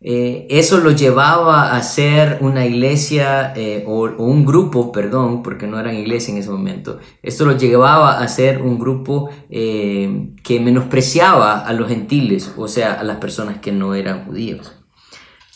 Eh, 0.00 0.46
eso 0.50 0.78
lo 0.78 0.90
llevaba 0.90 1.74
a 1.74 1.82
ser 1.82 2.38
una 2.40 2.66
iglesia 2.66 3.52
eh, 3.56 3.82
o, 3.86 4.04
un 4.18 4.44
grupo, 4.44 4.92
perdón, 4.92 5.42
porque 5.42 5.66
no 5.66 5.80
eran 5.80 5.96
iglesia 5.96 6.32
en 6.32 6.38
ese 6.38 6.50
momento. 6.50 6.98
Esto 7.22 7.46
lo 7.46 7.56
llevaba 7.56 8.20
a 8.20 8.28
ser 8.28 8.60
un 8.60 8.78
grupo 8.78 9.30
eh, 9.48 10.34
que 10.44 10.60
menospreciaba 10.60 11.60
a 11.60 11.72
los 11.72 11.88
gentiles, 11.88 12.52
o 12.56 12.68
sea, 12.68 12.92
a 12.92 13.04
las 13.04 13.16
personas 13.16 13.58
que 13.58 13.72
no 13.72 13.94
eran 13.94 14.26
judíos. 14.26 14.75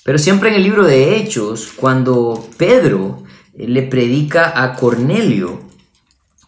Pero 0.05 0.19
siempre 0.19 0.49
en 0.49 0.57
el 0.57 0.63
libro 0.63 0.85
de 0.85 1.17
Hechos, 1.17 1.73
cuando 1.77 2.49
Pedro 2.57 3.23
le 3.55 3.83
predica 3.83 4.63
a 4.63 4.75
Cornelio, 4.75 5.61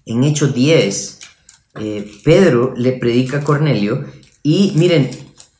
en 0.07 0.25
Hechos 0.25 0.55
10, 0.55 1.21
Pedro 2.25 2.75
le 2.77 2.93
predica 2.93 3.39
a 3.39 3.45
Cornelio 3.45 4.05
y 4.43 4.73
miren, 4.77 5.11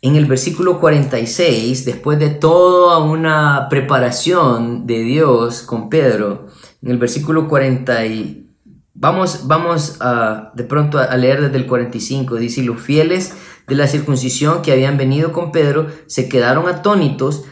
en 0.01 0.17
el 0.17 0.27
versículo 0.27 0.81
46, 0.81 1.85
después 1.85 2.19
de 2.19 2.31
toda 2.31 2.99
una 2.99 3.69
preparación 3.71 4.85
de 4.87 4.99
Dios 5.01 5.63
con 5.63 5.89
Pedro, 5.89 6.49
en 6.83 6.91
el 6.91 6.99
versículo 6.99 7.47
40, 7.47 8.01
vamos, 8.95 9.47
vamos 9.47 9.99
a, 10.01 10.51
de 10.55 10.65
pronto 10.65 10.99
a 10.99 11.17
leer 11.17 11.43
desde 11.43 11.57
el 11.57 11.67
45, 11.67 12.37
dice, 12.37 12.65
los 12.65 12.81
fieles 12.81 13.35
de 13.69 13.77
la 13.77 13.87
circuncisión 13.87 14.63
que 14.63 14.73
habían 14.73 14.97
venido 14.97 15.33
con 15.33 15.53
Pedro 15.53 15.87
se 16.07 16.29
quedaron 16.29 16.67
atónitos 16.67 17.45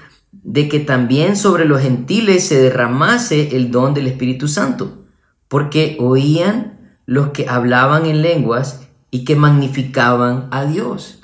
de 0.43 0.69
que 0.69 0.81
también 0.81 1.37
sobre 1.37 1.65
los 1.65 1.83
gentiles 1.83 2.47
se 2.47 2.61
derramase 2.61 3.57
el 3.57 3.71
don 3.71 3.95
del 3.95 4.07
Espíritu 4.07 4.49
Santo, 4.49 5.05
porque 5.49 5.97
oían 6.01 6.99
los 7.07 7.31
que 7.31 7.49
hablaban 7.49 8.07
en 8.07 8.23
lenguas 8.23 8.89
y 9.11 9.25
que 9.25 9.37
magnificaban 9.37 10.49
a 10.51 10.65
Dios. 10.65 11.23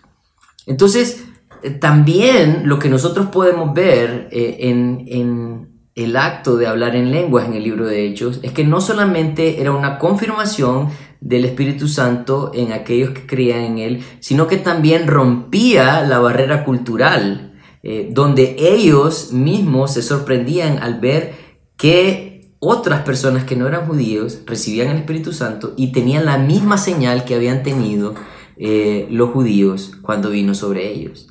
Entonces, 0.66 1.24
eh, 1.62 1.70
también 1.70 2.62
lo 2.64 2.78
que 2.78 2.88
nosotros 2.88 3.26
podemos 3.26 3.72
ver 3.72 4.28
eh, 4.30 4.56
en, 4.60 5.74
el 5.94 6.16
acto 6.16 6.58
de 6.58 6.66
hablar 6.66 6.94
en 6.94 7.10
lenguas 7.10 7.46
en 7.46 7.54
el 7.54 7.62
libro 7.62 7.86
de 7.86 8.06
Hechos 8.06 8.40
es 8.42 8.52
que 8.52 8.64
no 8.64 8.82
solamente 8.82 9.62
era 9.62 9.72
una 9.72 9.98
confirmación 9.98 10.90
del 11.22 11.46
Espíritu 11.46 11.88
Santo 11.88 12.50
en 12.52 12.72
aquellos 12.72 13.10
que 13.10 13.26
creían 13.26 13.60
en 13.60 13.78
Él, 13.78 14.04
sino 14.20 14.46
que 14.46 14.58
también 14.58 15.06
rompía 15.06 16.02
la 16.02 16.18
barrera 16.18 16.64
cultural, 16.64 17.54
eh, 17.88 18.08
donde 18.10 18.56
ellos 18.58 19.32
mismos 19.32 19.94
se 19.94 20.02
sorprendían 20.02 20.78
al 20.78 20.98
ver 20.98 21.34
que 21.76 22.50
otras 22.58 23.02
personas 23.02 23.44
que 23.44 23.54
no 23.54 23.68
eran 23.68 23.86
judíos 23.86 24.40
recibían 24.44 24.88
el 24.88 24.96
Espíritu 24.96 25.32
Santo 25.32 25.72
y 25.76 25.92
tenían 25.92 26.24
la 26.24 26.36
misma 26.36 26.78
señal 26.78 27.24
que 27.24 27.36
habían 27.36 27.62
tenido 27.62 28.16
eh, 28.56 29.06
los 29.08 29.30
judíos 29.30 29.92
cuando 30.02 30.30
vino 30.30 30.52
sobre 30.56 30.90
ellos. 30.90 31.28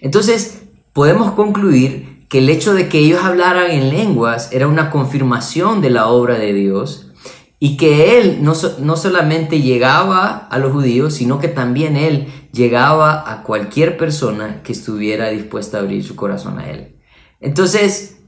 Entonces, 0.00 0.62
podemos 0.92 1.32
concluir 1.32 2.28
que 2.28 2.38
el 2.38 2.48
hecho 2.48 2.74
de 2.74 2.88
que 2.88 3.00
ellos 3.00 3.24
hablaran 3.24 3.72
en 3.72 3.90
lenguas 3.90 4.52
era 4.52 4.68
una 4.68 4.90
confirmación 4.90 5.80
de 5.80 5.90
la 5.90 6.06
obra 6.06 6.38
de 6.38 6.52
Dios 6.52 7.10
y 7.58 7.76
que 7.76 8.20
Él 8.20 8.38
no, 8.42 8.52
no 8.78 8.96
solamente 8.96 9.62
llegaba 9.62 10.46
a 10.48 10.58
los 10.60 10.70
judíos, 10.70 11.14
sino 11.14 11.40
que 11.40 11.48
también 11.48 11.96
Él 11.96 12.28
llegaba 12.52 13.30
a 13.30 13.42
cualquier 13.42 13.96
persona 13.96 14.62
que 14.62 14.72
estuviera 14.72 15.28
dispuesta 15.28 15.78
a 15.78 15.80
abrir 15.80 16.04
su 16.04 16.16
corazón 16.16 16.58
a 16.58 16.70
Él. 16.70 16.96
Entonces, 17.40 18.18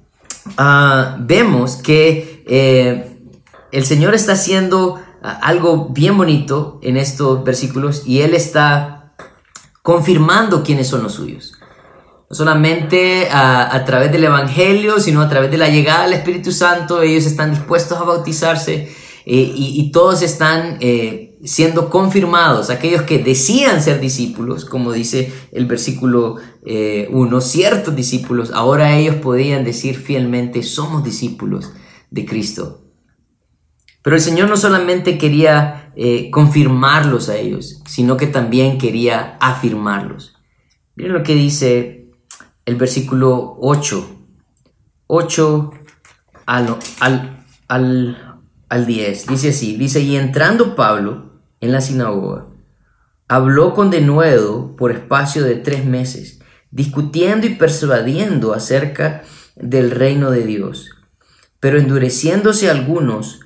ah, 0.57 1.17
vemos 1.21 1.77
que 1.77 2.45
eh, 2.47 3.19
el 3.73 3.85
Señor 3.85 4.15
está 4.15 4.33
haciendo 4.33 5.01
algo 5.23 5.89
bien 5.91 6.17
bonito 6.17 6.79
en 6.83 6.97
estos 6.97 7.45
versículos 7.45 8.03
y 8.07 8.23
él 8.23 8.35
está 8.35 9.13
confirmando 9.83 10.63
quiénes 10.63 10.89
son 10.89 11.03
los 11.03 11.15
suyos. 11.15 11.55
No 12.29 12.37
solamente 12.37 13.29
a, 13.31 13.83
través 13.85 14.13
del 14.13 14.25
Evangelio, 14.25 15.01
sino 15.01 15.21
a 15.21 15.29
través 15.29 15.51
de 15.51 15.59
la 15.59 15.69
llegada 15.69 16.05
del 16.05 16.13
Espíritu 16.13 16.53
Santo, 16.53 17.03
ellos 17.03 17.27
están 17.27 17.51
dispuestos 17.51 17.99
a 17.99 18.05
bautizarse 18.05 18.89
eh, 19.27 19.53
y, 19.55 19.91
todos 19.91 20.23
están 20.23 20.79
eh, 20.81 21.30
siendo 21.45 21.91
confirmados. 21.91 22.71
Aquellos 22.71 23.03
que 23.03 23.19
decían 23.19 23.83
ser 23.83 24.01
discípulos, 24.01 24.65
como 24.65 24.93
dice 24.93 25.33
el 25.53 25.67
versículo 25.67 26.37
1, 26.37 26.41
eh, 26.67 27.41
ciertos 27.41 27.97
discípulos, 27.97 28.51
ahora 28.53 28.97
ellos 28.97 29.17
podían 29.17 29.65
decir 29.65 29.97
fielmente, 29.97 30.63
somos 30.63 31.05
discípulos 31.05 31.73
de 32.11 32.27
Cristo. 32.27 32.85
Pero 34.03 34.17
el 34.17 34.23
Señor 34.23 34.49
no 34.49 34.57
solamente 34.57 35.19
quería 35.19 35.93
eh, 35.97 36.31
confirmarlos 36.31 37.29
a 37.29 37.37
ellos, 37.37 37.83
sino 37.87 38.17
que 38.17 38.27
también 38.27 38.79
quería 38.79 39.37
afirmarlos. 39.41 40.37
Miren 40.97 41.13
lo 41.13 41.23
que 41.23 41.35
dice 41.35 42.11
el 42.65 42.77
versículo 42.77 43.57
8. 43.61 44.17
8 45.07 45.71
al, 46.47 46.77
al, 47.69 48.39
al 48.69 48.87
10. 48.87 49.27
Dice 49.27 49.51
así, 49.51 49.77
dice, 49.77 50.01
y 50.01 50.17
entrando 50.17 50.75
Pablo 50.75 51.30
en 51.61 51.73
la 51.73 51.81
sinagoga, 51.81 52.47
habló 53.29 53.75
con 53.75 53.91
denuedo 53.91 54.75
por 54.77 54.91
espacio 54.93 55.45
de 55.45 55.57
tres 55.57 55.85
meses, 55.85 56.41
discutiendo 56.71 57.47
y 57.47 57.55
persuadiendo 57.55 58.55
acerca 58.55 59.23
del 59.57 59.91
reino 59.91 60.31
de 60.31 60.45
Dios. 60.45 60.91
Pero 61.61 61.79
endureciéndose 61.79 62.71
algunos, 62.71 63.41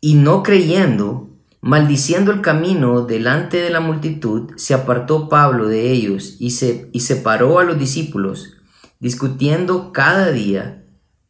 y 0.00 0.14
no 0.14 0.42
creyendo, 0.42 1.30
maldiciendo 1.60 2.32
el 2.32 2.42
camino 2.42 3.02
delante 3.02 3.58
de 3.58 3.70
la 3.70 3.80
multitud, 3.80 4.52
se 4.56 4.74
apartó 4.74 5.28
Pablo 5.28 5.68
de 5.68 5.90
ellos 5.90 6.36
y, 6.38 6.50
se, 6.50 6.90
y 6.92 7.00
separó 7.00 7.58
a 7.58 7.64
los 7.64 7.78
discípulos, 7.78 8.54
discutiendo 9.00 9.92
cada 9.92 10.30
día 10.32 10.84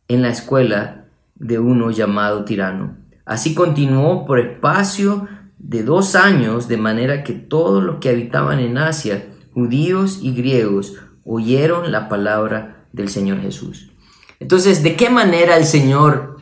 en 0.09 0.23
la 0.23 0.31
escuela 0.31 1.05
de 1.35 1.59
uno 1.59 1.91
llamado 1.91 2.45
tirano. 2.45 2.97
Así 3.25 3.55
continuó 3.55 4.25
por 4.25 4.39
espacio 4.39 5.29
de 5.67 5.83
dos 5.83 6.15
años, 6.15 6.69
de 6.69 6.77
manera 6.77 7.25
que 7.25 7.33
todos 7.33 7.83
los 7.83 7.97
que 7.97 8.11
habitaban 8.11 8.61
en 8.61 8.79
Asia, 8.79 9.27
judíos 9.53 10.21
y 10.23 10.33
griegos, 10.33 10.95
oyeron 11.25 11.91
la 11.91 12.09
palabra 12.09 12.87
del 12.93 13.09
Señor 13.09 13.41
Jesús. 13.41 13.91
Entonces, 14.39 14.83
¿de 14.83 14.97
qué 14.97 15.11
manera 15.11 15.57
el 15.57 15.65
Señor 15.67 16.37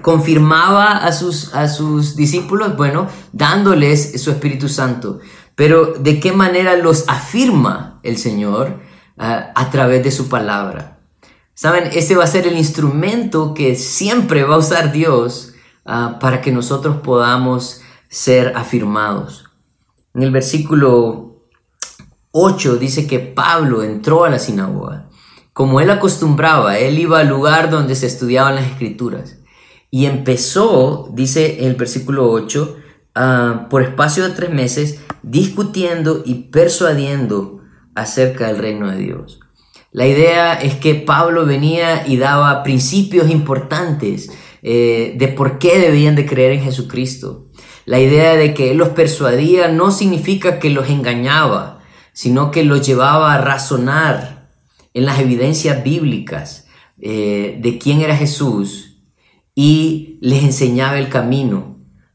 confirmaba 0.00 0.96
a 0.96 1.12
sus, 1.12 1.54
a 1.54 1.68
sus 1.68 2.16
discípulos, 2.16 2.76
bueno, 2.76 3.08
dándoles 3.32 4.22
su 4.22 4.30
Espíritu 4.30 4.68
Santo. 4.68 5.20
Pero 5.54 5.94
¿de 5.98 6.18
qué 6.18 6.32
manera 6.32 6.76
los 6.76 7.04
afirma 7.08 8.00
el 8.02 8.16
Señor? 8.16 8.80
Ah, 9.18 9.52
a 9.54 9.70
través 9.70 10.02
de 10.02 10.10
su 10.10 10.28
palabra. 10.28 11.00
Saben, 11.54 11.90
ese 11.92 12.16
va 12.16 12.24
a 12.24 12.28
ser 12.28 12.46
el 12.46 12.56
instrumento 12.56 13.52
que 13.52 13.76
siempre 13.76 14.42
va 14.42 14.54
a 14.54 14.58
usar 14.58 14.90
Dios 14.90 15.52
ah, 15.84 16.16
para 16.18 16.40
que 16.40 16.50
nosotros 16.50 16.96
podamos 17.02 17.81
ser 18.12 18.52
afirmados. 18.56 19.46
En 20.14 20.22
el 20.22 20.30
versículo 20.30 21.46
8 22.32 22.76
dice 22.76 23.06
que 23.06 23.18
Pablo 23.20 23.82
entró 23.82 24.24
a 24.24 24.30
la 24.30 24.38
sinagoga. 24.38 25.08
Como 25.54 25.80
él 25.80 25.90
acostumbraba, 25.90 26.78
él 26.78 26.98
iba 26.98 27.20
al 27.20 27.28
lugar 27.28 27.70
donde 27.70 27.94
se 27.96 28.06
estudiaban 28.06 28.54
las 28.54 28.66
escrituras. 28.66 29.38
Y 29.90 30.04
empezó, 30.04 31.08
dice 31.14 31.66
el 31.66 31.74
versículo 31.74 32.30
8, 32.30 32.76
ah, 33.14 33.66
por 33.70 33.82
espacio 33.82 34.28
de 34.28 34.34
tres 34.34 34.50
meses, 34.50 35.00
discutiendo 35.22 36.22
y 36.26 36.50
persuadiendo 36.50 37.62
acerca 37.94 38.48
del 38.48 38.58
reino 38.58 38.90
de 38.90 38.98
Dios. 38.98 39.40
La 39.90 40.06
idea 40.06 40.52
es 40.52 40.74
que 40.74 40.96
Pablo 40.96 41.46
venía 41.46 42.06
y 42.06 42.18
daba 42.18 42.62
principios 42.62 43.30
importantes 43.30 44.30
eh, 44.62 45.14
de 45.16 45.28
por 45.28 45.58
qué 45.58 45.78
debían 45.78 46.14
de 46.14 46.26
creer 46.26 46.52
en 46.52 46.64
Jesucristo. 46.64 47.48
La 47.84 47.98
idea 48.00 48.36
de 48.36 48.54
que 48.54 48.70
él 48.70 48.76
los 48.76 48.90
persuadía 48.90 49.68
no 49.68 49.90
significa 49.90 50.58
que 50.58 50.70
los 50.70 50.88
engañaba, 50.88 51.80
sino 52.12 52.50
que 52.50 52.64
los 52.64 52.86
llevaba 52.86 53.34
a 53.34 53.38
razonar 53.38 54.48
en 54.94 55.06
las 55.06 55.18
evidencias 55.18 55.82
bíblicas 55.82 56.66
eh, 57.00 57.58
de 57.60 57.78
quién 57.78 58.00
era 58.00 58.16
Jesús 58.16 58.98
y 59.54 60.18
les 60.20 60.44
enseñaba 60.44 60.98
el 60.98 61.08
camino 61.08 61.72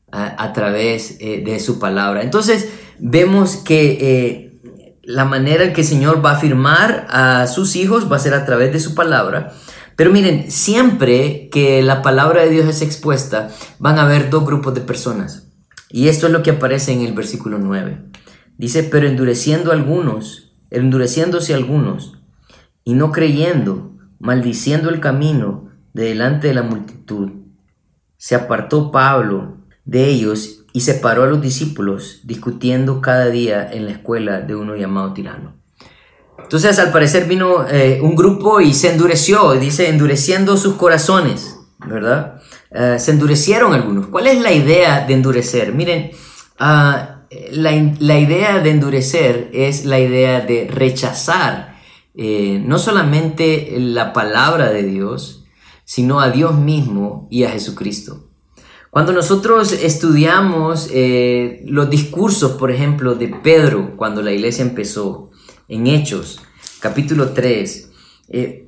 a, 0.09 0.53
través 0.53 1.17
eh, 1.19 1.43
de 1.45 1.59
su 1.59 1.79
palabra. 1.79 2.23
Entonces 2.23 2.69
vemos 2.97 3.57
que 3.57 3.97
eh, 3.99 4.59
la 5.03 5.25
manera 5.25 5.65
en 5.65 5.73
que 5.73 5.81
el 5.81 5.87
Señor 5.87 6.25
va 6.25 6.31
a 6.31 6.37
afirmar 6.37 7.05
a 7.09 7.45
sus 7.47 7.75
hijos 7.75 8.11
va 8.11 8.15
a 8.15 8.19
ser 8.19 8.33
a 8.33 8.45
través 8.45 8.71
de 8.73 8.79
su 8.79 8.95
palabra, 8.95 9.53
Pero 9.95 10.11
miren, 10.11 10.51
siempre 10.51 11.49
que 11.49 11.81
la 11.81 12.01
palabra 12.01 12.43
de 12.43 12.51
Dios 12.51 12.67
es 12.67 12.81
expuesta, 12.81 13.49
van 13.79 13.97
a 13.97 14.03
haber 14.03 14.29
dos 14.29 14.45
grupos 14.45 14.75
de 14.75 14.81
personas. 14.81 15.46
Y 15.89 16.09
esto 16.09 16.27
es 16.27 16.33
lo 16.33 16.43
que 16.43 16.51
aparece 16.51 16.91
en 16.91 17.01
el 17.01 17.13
versículo 17.13 17.59
9. 17.59 18.01
Dice, 18.57 18.83
pero 18.83 19.07
endureciendo 19.07 19.71
algunos, 19.71 20.55
endureciéndose 20.69 21.53
algunos, 21.53 22.19
y 22.83 22.93
no 22.93 23.11
creyendo, 23.11 23.91
maldiciendo 24.19 24.89
el 24.89 24.99
camino 24.99 25.69
de 25.93 26.05
delante 26.05 26.47
de 26.47 26.53
la 26.53 26.63
multitud, 26.63 27.31
se 28.17 28.35
apartó 28.35 28.91
Pablo 28.91 29.57
de 29.85 30.07
ellos 30.07 30.65
y 30.73 30.81
separó 30.81 31.23
a 31.23 31.27
los 31.27 31.41
discípulos, 31.41 32.21
discutiendo 32.23 33.01
cada 33.01 33.27
día 33.27 33.71
en 33.71 33.85
la 33.85 33.91
escuela 33.91 34.41
de 34.41 34.55
uno 34.55 34.75
llamado 34.75 35.13
tirano. 35.13 35.55
Entonces 36.37 36.77
al 36.79 36.91
parecer 36.91 37.27
vino 37.27 37.67
eh, 37.67 37.99
un 38.01 38.15
grupo 38.15 38.61
y 38.61 38.73
se 38.73 38.91
endureció, 38.91 39.53
dice, 39.53 39.89
endureciendo 39.89 40.55
sus 40.57 40.75
corazones, 40.75 41.57
¿verdad? 41.79 42.36
Eh, 42.71 42.97
se 42.99 43.11
endurecieron 43.11 43.73
algunos. 43.73 44.07
¿Cuál 44.07 44.27
es 44.27 44.41
la 44.41 44.51
idea 44.51 45.05
de 45.05 45.13
endurecer? 45.13 45.73
Miren, 45.73 46.11
ah, 46.59 47.25
la, 47.51 47.71
la, 47.99 48.19
idea 48.19 48.59
de 48.59 48.69
endurecer 48.69 49.49
es 49.53 49.85
la 49.85 49.99
idea 49.99 50.41
de 50.41 50.67
rechazar 50.69 51.75
eh, 52.15 52.61
no 52.65 52.79
solamente 52.79 53.75
la 53.79 54.13
palabra 54.13 54.71
de 54.71 54.83
Dios, 54.83 55.45
sino 55.85 56.19
a 56.19 56.29
Dios 56.29 56.57
mismo 56.57 57.27
y 57.29 57.43
a 57.43 57.51
Jesucristo. 57.51 58.23
Cuando 58.89 59.13
nosotros 59.13 59.73
estudiamos 59.73 60.89
los 61.65 61.89
discursos, 61.89 62.53
por 62.53 62.71
ejemplo, 62.71 63.13
de 63.13 63.27
Pedro 63.27 63.95
cuando 63.95 64.23
la 64.23 64.31
iglesia 64.31 64.63
empezó, 64.63 65.27
en 65.67 65.87
Hechos, 65.87 66.39
capítulo 66.79 67.31
3, 67.31 67.91
eh, 68.29 68.66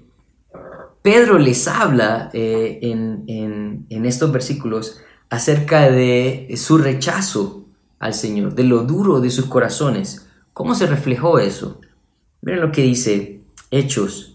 Pedro 1.01 1.37
les 1.37 1.67
habla 1.67 2.29
eh, 2.33 2.79
en, 2.81 4.05
estos 4.05 4.31
versículos 4.31 4.99
acerca 5.29 5.89
de 5.89 6.53
su 6.57 6.77
rechazo 6.77 7.65
al 7.99 8.13
Señor, 8.13 8.53
de 8.53 8.63
lo 8.63 8.83
duro 8.83 9.21
de 9.21 9.29
sus 9.29 9.45
corazones. 9.45 10.27
¿Cómo 10.53 10.75
se 10.75 10.87
reflejó 10.87 11.39
eso? 11.39 11.79
Miren 12.41 12.61
lo 12.61 12.71
que 12.71 12.81
dice 12.81 13.41
Hechos 13.71 14.33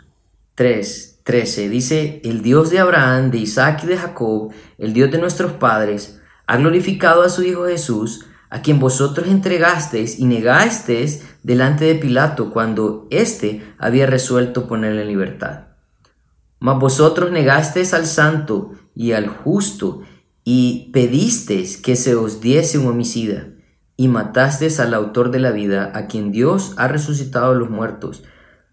3, 0.55 1.21
13. 1.23 1.69
Dice, 1.69 2.21
el 2.25 2.43
Dios 2.43 2.71
de 2.71 2.79
Abraham, 2.79 3.31
de 3.31 3.39
Isaac 3.39 3.81
y 3.85 3.89
de 3.89 3.99
Jacob, 3.99 4.53
el 4.79 4.93
Dios 4.95 5.11
de 5.11 5.19
nuestros 5.19 5.53
padres, 5.53 6.21
ha 6.47 6.57
glorificado 6.57 7.23
a 7.23 7.29
su 7.29 7.43
Hijo 7.43 7.67
Jesús, 7.67 8.27
a 8.49 8.63
quien 8.63 8.79
vosotros 8.79 9.27
entregasteis 9.29 10.19
y 10.19 10.27
negasteis 10.27 11.25
delante 11.43 11.85
de 11.85 11.97
Pilato 11.97 12.51
cuando 12.51 13.07
éste 13.11 13.75
había 13.79 14.07
resuelto 14.07 14.67
ponerle 14.67 15.03
en 15.03 15.09
libertad. 15.09 15.74
Mas 16.65 16.79
vosotros 16.79 17.31
negasteis 17.31 17.93
al 17.93 18.07
santo 18.07 18.71
y 18.95 19.13
al 19.13 19.29
justo 19.29 20.01
y 20.45 20.89
pedisteis 20.95 21.77
que 21.77 21.95
se 21.95 22.15
os 22.15 22.41
diese 22.41 22.79
un 22.79 22.87
homicida 22.87 23.49
y 23.99 24.09
matasteis 24.09 24.81
al 24.81 24.95
autor 24.95 25.31
de 25.31 25.41
la 25.41 25.51
vida, 25.51 25.93
a 25.95 26.07
quien 26.07 26.33
Dios 26.33 26.73
ha 26.79 26.89
resucitado 26.89 27.53
a 27.53 27.55
los 27.55 27.69
muertos, 27.69 28.23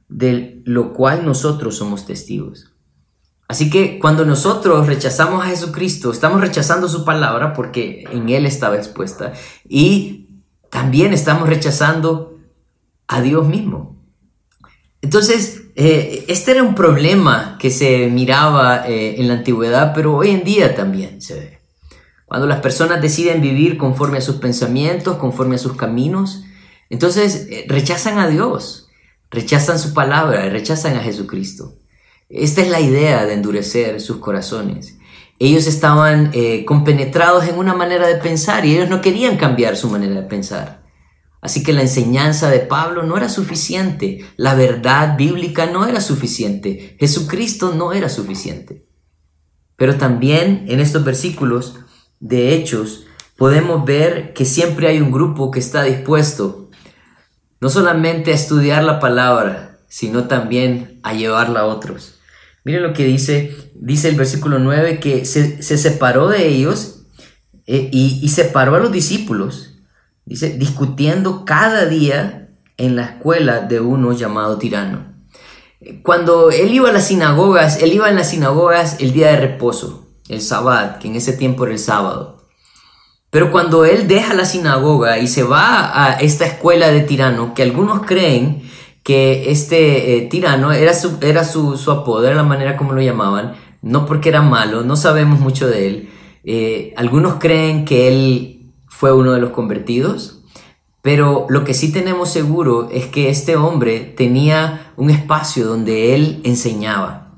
de 0.08 0.62
lo 0.64 0.94
cual 0.94 1.26
nosotros 1.26 1.76
somos 1.76 2.06
testigos. 2.06 2.72
Así 3.50 3.70
que 3.70 4.00
cuando 4.00 4.24
nosotros 4.24 4.88
rechazamos 4.88 5.44
a 5.44 5.50
Jesucristo, 5.50 6.14
estamos 6.14 6.40
rechazando 6.40 6.88
su 6.88 7.04
palabra 7.04 7.52
porque 7.52 8.06
en 8.10 8.30
Él 8.30 8.46
estaba 8.46 8.78
expuesta 8.78 9.34
y 9.68 10.40
también 10.70 11.12
estamos 11.12 11.50
rechazando 11.50 12.40
a 13.10 13.20
Dios 13.20 13.46
mismo. 13.50 14.02
Entonces, 15.02 15.61
eh, 15.76 16.26
este 16.28 16.52
era 16.52 16.64
un 16.64 16.76
problema 16.76 17.58
que 17.60 17.70
se 17.70 18.08
miraba 18.08 18.88
eh, 18.88 19.16
en 19.20 19.28
la 19.28 19.36
antigüedad, 19.36 19.94
pero 19.94 20.16
hoy 20.16 20.30
en 20.30 20.44
día 20.44 20.76
también 20.76 21.22
se 21.22 21.36
ve. 21.36 21.60
Cuando 22.26 22.48
las 22.48 22.60
personas 22.60 23.02
deciden 23.02 23.42
vivir 23.42 23.78
conforme 23.78 24.18
a 24.18 24.22
sus 24.22 24.38
pensamientos, 24.38 25.18
conforme 25.18 25.56
a 25.56 25.60
sus 25.60 25.76
caminos, 25.76 26.44
entonces 26.90 27.48
eh, 27.50 27.66
rechazan 27.68 28.20
a 28.20 28.28
Dios, 28.28 28.90
rechazan 29.30 29.80
su 29.80 29.94
palabra, 29.94 30.50
rechazan 30.50 30.96
a 30.98 31.02
Jesucristo. 31.02 31.76
Esta 32.30 32.62
es 32.62 32.70
la 32.70 32.80
idea 32.80 33.26
de 33.26 33.34
endurecer 33.34 34.00
sus 34.00 34.18
corazones. 34.18 34.98
Ellos 35.38 35.68
estaban 35.68 36.32
compenetrados 36.66 37.48
en 37.48 37.58
una 37.58 37.74
manera 37.74 38.08
de 38.08 38.16
pensar 38.16 38.64
y 38.64 38.76
ellos 38.76 38.90
no 38.90 39.02
querían 39.02 39.38
cambiar 39.38 39.76
su 39.76 39.90
manera 39.90 40.14
de 40.14 40.28
pensar. 40.28 40.81
Así 41.42 41.64
que 41.64 41.74
la 41.74 41.82
enseñanza 41.82 42.50
de 42.50 42.60
Pablo 42.60 43.04
no 43.04 43.18
era 43.18 43.28
suficiente, 43.28 44.26
la 44.38 44.54
verdad 44.54 45.18
bíblica 45.18 45.66
no 45.66 45.88
era 45.88 46.00
suficiente, 46.00 46.96
Jesucristo 47.00 47.74
no 47.74 47.94
era 47.94 48.10
suficiente. 48.10 48.86
Pero 49.76 49.98
también 49.98 50.66
en 50.68 50.80
estos 50.80 51.04
versículos 51.04 51.80
de 52.20 52.54
Hechos 52.54 53.06
podemos 53.38 53.84
ver 53.86 54.34
que 54.34 54.46
siempre 54.46 54.88
hay 54.88 55.02
un 55.02 55.12
grupo 55.12 55.50
que 55.50 55.60
está 55.60 55.84
dispuesto 55.84 56.70
no 57.60 57.70
solamente 57.70 58.32
a 58.32 58.36
estudiar 58.36 58.84
la 58.84 59.00
palabra, 59.00 59.80
sino 59.88 60.28
también 60.28 61.00
a 61.04 61.14
llevarla 61.14 61.62
a 61.62 61.66
otros. 61.66 62.16
Miren 62.64 62.84
lo 62.84 62.94
que 62.94 63.06
dice, 63.06 63.72
dice 63.76 64.10
el 64.10 64.16
versículo 64.16 64.60
9, 64.60 65.00
que 65.00 65.26
se, 65.26 65.62
separó 65.62 66.28
de 66.28 66.48
ellos 66.48 67.04
eh, 67.68 67.90
y, 67.92 68.28
separó 68.30 68.76
a 68.76 68.80
los 68.80 68.92
discípulos, 68.92 69.71
dice, 70.26 70.58
discutiendo 70.58 71.46
cada 71.46 71.86
día 71.86 72.50
en 72.78 72.96
la 72.96 73.04
escuela 73.04 73.62
de 73.62 73.80
uno 73.80 74.14
llamado 74.14 74.58
tirano. 74.58 75.12
Cuando 76.04 76.52
él 76.52 76.74
iba 76.74 76.90
a 76.90 76.94
las 76.94 77.08
sinagogas, 77.08 77.82
él 77.82 77.94
iba 77.94 78.10
en 78.10 78.16
las 78.16 78.30
sinagogas 78.30 78.98
el 79.00 79.14
día 79.14 79.32
de 79.32 79.38
reposo, 79.38 80.08
el 80.30 80.42
sábado, 80.42 80.98
que 81.00 81.08
en 81.08 81.16
ese 81.16 81.34
tiempo 81.34 81.64
era 81.64 81.74
el 81.74 81.80
sábado. 81.80 82.42
Pero 83.32 83.50
cuando 83.52 83.86
él 83.86 84.08
deja 84.08 84.34
la 84.34 84.46
sinagoga 84.46 85.18
y 85.18 85.28
se 85.28 85.44
va 85.44 86.06
a 86.06 86.14
esta 86.20 86.46
escuela 86.46 86.90
de 86.90 87.02
tirano, 87.02 87.54
que 87.54 87.64
algunos 87.64 88.06
creen 88.06 88.62
que 89.04 89.50
este 89.50 90.18
eh, 90.18 90.22
tirano 90.24 90.72
era, 90.72 90.94
su, 90.94 91.18
era 91.22 91.44
su, 91.44 91.78
su, 91.78 91.92
apodo, 91.92 92.28
era 92.28 92.36
la 92.36 92.44
manera 92.44 92.78
como 92.78 92.94
lo 92.94 93.02
llamaban, 93.02 93.56
no 93.82 94.06
porque 94.06 94.30
era 94.30 94.42
malo, 94.42 94.84
no 94.84 94.96
sabemos 94.96 95.40
mucho 95.40 95.68
de 95.68 95.88
él. 95.88 96.10
Eh, 96.44 96.94
algunos 96.98 97.36
creen 97.36 97.86
que 97.86 98.08
él 98.08 98.51
fue 99.02 99.12
uno 99.12 99.32
de 99.32 99.42
los 99.42 99.50
convertidos, 99.50 100.44
pero 101.02 101.48
lo 101.50 101.64
que 101.64 101.74
sí 101.74 101.92
tenemos 101.92 102.30
seguro 102.30 102.88
es 102.92 103.08
que 103.08 103.32
este 103.32 103.56
hombre 103.56 104.14
tenía 104.16 104.94
un 104.96 105.10
espacio 105.10 105.66
donde 105.66 106.14
él 106.14 106.40
enseñaba. 106.44 107.36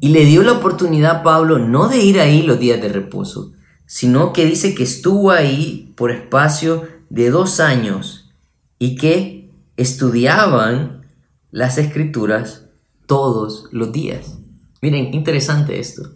Y 0.00 0.08
le 0.08 0.24
dio 0.24 0.42
la 0.42 0.54
oportunidad 0.54 1.18
a 1.18 1.22
Pablo 1.22 1.60
no 1.60 1.86
de 1.86 2.02
ir 2.02 2.18
ahí 2.18 2.42
los 2.42 2.58
días 2.58 2.82
de 2.82 2.88
reposo, 2.88 3.52
sino 3.86 4.32
que 4.32 4.44
dice 4.44 4.74
que 4.74 4.82
estuvo 4.82 5.30
ahí 5.30 5.92
por 5.96 6.10
espacio 6.10 6.82
de 7.10 7.30
dos 7.30 7.60
años 7.60 8.34
y 8.80 8.96
que 8.96 9.52
estudiaban 9.76 11.06
las 11.52 11.78
escrituras 11.78 12.64
todos 13.06 13.68
los 13.70 13.92
días. 13.92 14.40
Miren, 14.82 15.12
qué 15.12 15.16
interesante 15.16 15.78
esto. 15.78 16.10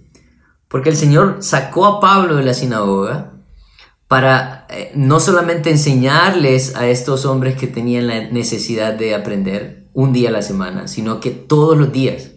Porque 0.66 0.90
el 0.90 0.96
Señor 0.96 1.36
sacó 1.38 1.86
a 1.86 2.00
Pablo 2.00 2.34
de 2.34 2.44
la 2.44 2.54
sinagoga 2.54 3.37
para 4.08 4.66
eh, 4.70 4.90
no 4.94 5.20
solamente 5.20 5.70
enseñarles 5.70 6.74
a 6.74 6.88
estos 6.88 7.26
hombres 7.26 7.56
que 7.56 7.66
tenían 7.66 8.06
la 8.06 8.28
necesidad 8.30 8.94
de 8.94 9.14
aprender 9.14 9.84
un 9.92 10.14
día 10.14 10.30
a 10.30 10.32
la 10.32 10.42
semana, 10.42 10.88
sino 10.88 11.20
que 11.20 11.30
todos 11.30 11.76
los 11.76 11.92
días. 11.92 12.30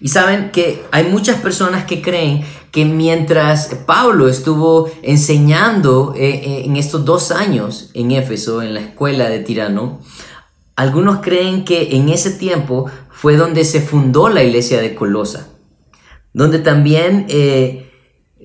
Y 0.00 0.08
saben 0.08 0.50
que 0.50 0.82
hay 0.90 1.04
muchas 1.04 1.40
personas 1.40 1.84
que 1.84 2.02
creen 2.02 2.44
que 2.72 2.84
mientras 2.84 3.68
Pablo 3.86 4.28
estuvo 4.28 4.90
enseñando 5.02 6.14
eh, 6.16 6.30
eh, 6.30 6.62
en 6.66 6.76
estos 6.76 7.04
dos 7.04 7.30
años 7.30 7.90
en 7.94 8.10
Éfeso, 8.10 8.60
en 8.60 8.74
la 8.74 8.80
escuela 8.80 9.28
de 9.28 9.38
Tirano, 9.38 10.00
algunos 10.74 11.20
creen 11.20 11.64
que 11.64 11.94
en 11.96 12.08
ese 12.08 12.32
tiempo 12.32 12.86
fue 13.08 13.36
donde 13.36 13.64
se 13.64 13.80
fundó 13.80 14.28
la 14.28 14.42
iglesia 14.42 14.80
de 14.80 14.96
Colosa, 14.96 15.48
donde 16.32 16.58
también 16.58 17.26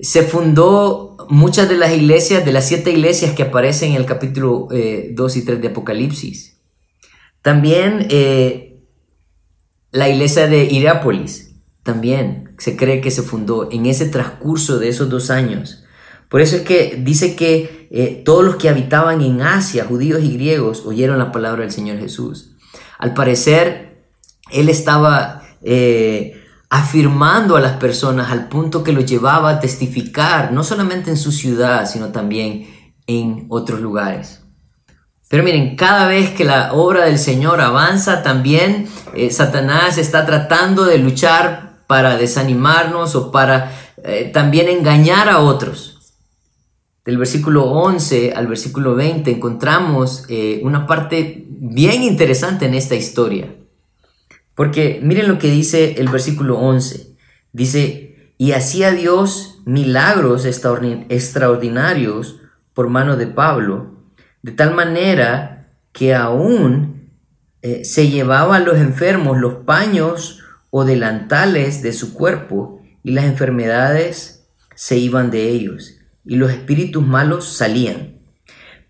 se 0.02 0.22
fundó 0.22 1.16
muchas 1.28 1.68
de 1.68 1.76
las 1.76 1.92
iglesias, 1.92 2.44
de 2.44 2.52
las 2.52 2.66
siete 2.66 2.90
iglesias 2.90 3.34
que 3.34 3.44
aparecen 3.44 3.92
en 3.92 3.96
el 3.96 4.06
capítulo 4.06 4.68
2 4.70 4.72
eh, 4.72 5.38
y 5.38 5.44
3 5.44 5.60
de 5.60 5.68
Apocalipsis. 5.68 6.58
También 7.42 8.06
eh, 8.10 8.82
la 9.90 10.08
iglesia 10.08 10.46
de 10.46 10.64
Irápolis, 10.64 11.56
también 11.82 12.54
se 12.58 12.76
cree 12.76 13.00
que 13.00 13.10
se 13.10 13.22
fundó 13.22 13.70
en 13.72 13.86
ese 13.86 14.06
transcurso 14.06 14.78
de 14.78 14.88
esos 14.88 15.08
dos 15.08 15.30
años. 15.30 15.84
Por 16.28 16.40
eso 16.40 16.56
es 16.56 16.62
que 16.62 17.00
dice 17.02 17.34
que 17.34 17.88
eh, 17.90 18.22
todos 18.24 18.44
los 18.44 18.56
que 18.56 18.68
habitaban 18.68 19.20
en 19.20 19.42
Asia, 19.42 19.84
judíos 19.84 20.22
y 20.22 20.34
griegos, 20.34 20.86
oyeron 20.86 21.18
la 21.18 21.32
palabra 21.32 21.62
del 21.62 21.72
Señor 21.72 21.98
Jesús. 21.98 22.52
Al 22.98 23.14
parecer, 23.14 24.04
Él 24.52 24.68
estaba 24.68 25.42
eh, 25.62 26.39
afirmando 26.70 27.56
a 27.56 27.60
las 27.60 27.76
personas 27.78 28.30
al 28.30 28.48
punto 28.48 28.84
que 28.84 28.92
los 28.92 29.04
llevaba 29.04 29.50
a 29.50 29.60
testificar, 29.60 30.52
no 30.52 30.62
solamente 30.62 31.10
en 31.10 31.16
su 31.16 31.32
ciudad, 31.32 31.84
sino 31.86 32.08
también 32.08 32.68
en 33.08 33.46
otros 33.48 33.80
lugares. 33.80 34.40
Pero 35.28 35.42
miren, 35.42 35.76
cada 35.76 36.06
vez 36.06 36.30
que 36.30 36.44
la 36.44 36.72
obra 36.72 37.04
del 37.04 37.18
Señor 37.18 37.60
avanza, 37.60 38.22
también 38.22 38.88
eh, 39.14 39.30
Satanás 39.30 39.98
está 39.98 40.24
tratando 40.24 40.84
de 40.84 40.98
luchar 40.98 41.84
para 41.88 42.16
desanimarnos 42.16 43.16
o 43.16 43.32
para 43.32 43.72
eh, 44.04 44.30
también 44.32 44.68
engañar 44.68 45.28
a 45.28 45.40
otros. 45.40 46.14
Del 47.04 47.18
versículo 47.18 47.64
11 47.64 48.32
al 48.32 48.46
versículo 48.46 48.94
20 48.94 49.30
encontramos 49.30 50.24
eh, 50.28 50.60
una 50.62 50.86
parte 50.86 51.46
bien 51.48 52.04
interesante 52.04 52.66
en 52.66 52.74
esta 52.74 52.94
historia. 52.94 53.54
Porque 54.54 55.00
miren 55.02 55.28
lo 55.28 55.38
que 55.38 55.50
dice 55.50 55.94
el 55.98 56.08
versículo 56.08 56.58
11. 56.58 57.16
Dice, 57.52 58.34
y 58.38 58.52
hacía 58.52 58.92
Dios 58.92 59.60
milagros 59.64 60.44
extraordinarios 60.46 62.40
por 62.72 62.88
mano 62.88 63.16
de 63.16 63.26
Pablo, 63.26 64.04
de 64.42 64.52
tal 64.52 64.74
manera 64.74 65.68
que 65.92 66.14
aún 66.14 67.10
eh, 67.62 67.84
se 67.84 68.08
llevaba 68.08 68.56
a 68.56 68.60
los 68.60 68.78
enfermos 68.78 69.38
los 69.38 69.64
paños 69.64 70.40
o 70.70 70.84
delantales 70.84 71.82
de 71.82 71.92
su 71.92 72.14
cuerpo 72.14 72.80
y 73.02 73.10
las 73.12 73.24
enfermedades 73.26 74.48
se 74.74 74.96
iban 74.96 75.30
de 75.30 75.50
ellos 75.50 75.98
y 76.24 76.36
los 76.36 76.50
espíritus 76.50 77.06
malos 77.06 77.52
salían. 77.52 78.20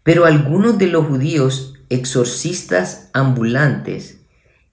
Pero 0.03 0.25
algunos 0.25 0.79
de 0.79 0.87
los 0.87 1.07
judíos 1.07 1.75
exorcistas 1.89 3.11
ambulantes 3.13 4.20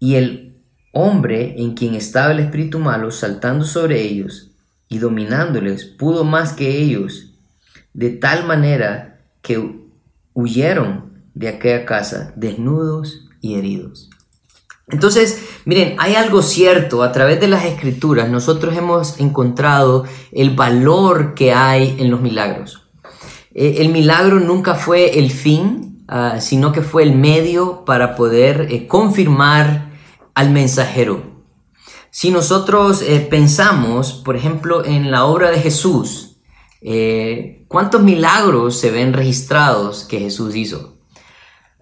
Y 0.00 0.16
el 0.16 0.56
hombre 0.92 1.54
en 1.58 1.74
quien 1.74 1.94
estaba 1.94 2.32
el 2.32 2.40
espíritu 2.40 2.80
malo 2.80 3.12
saltando 3.12 3.64
sobre 3.64 4.02
ellos 4.02 4.50
y 4.88 4.98
dominándoles, 4.98 5.84
pudo 5.84 6.24
más 6.24 6.52
que 6.52 6.78
ellos, 6.78 7.34
de 7.94 8.10
tal 8.10 8.44
manera 8.44 9.20
que 9.40 9.80
huyeron 10.34 11.22
de 11.34 11.48
aquella 11.48 11.86
casa 11.86 12.32
desnudos 12.34 13.28
y 13.40 13.54
heridos. 13.54 14.10
Entonces, 14.88 15.44
miren, 15.64 15.94
hay 15.98 16.16
algo 16.16 16.42
cierto, 16.42 17.04
a 17.04 17.12
través 17.12 17.40
de 17.40 17.46
las 17.46 17.64
escrituras 17.64 18.28
nosotros 18.28 18.76
hemos 18.76 19.20
encontrado 19.20 20.04
el 20.32 20.50
valor 20.50 21.34
que 21.34 21.52
hay 21.52 21.96
en 22.00 22.10
los 22.10 22.20
milagros. 22.20 22.82
Eh, 23.54 23.76
el 23.78 23.90
milagro 23.90 24.40
nunca 24.40 24.74
fue 24.74 25.20
el 25.20 25.30
fin, 25.30 26.04
ah, 26.08 26.40
sino 26.40 26.72
que 26.72 26.82
fue 26.82 27.04
el 27.04 27.14
medio 27.14 27.84
para 27.84 28.16
poder 28.16 28.66
eh, 28.70 28.88
confirmar 28.88 29.89
al 30.34 30.50
mensajero. 30.50 31.44
Si 32.10 32.30
nosotros 32.30 33.02
eh, 33.02 33.20
pensamos, 33.20 34.12
por 34.24 34.36
ejemplo, 34.36 34.84
en 34.84 35.10
la 35.10 35.24
obra 35.24 35.50
de 35.50 35.60
Jesús, 35.60 36.38
¿cuántos 37.68 38.02
milagros 38.02 38.80
se 38.80 38.90
ven 38.90 39.12
registrados 39.12 40.04
que 40.04 40.18
Jesús 40.18 40.56
hizo? 40.56 41.00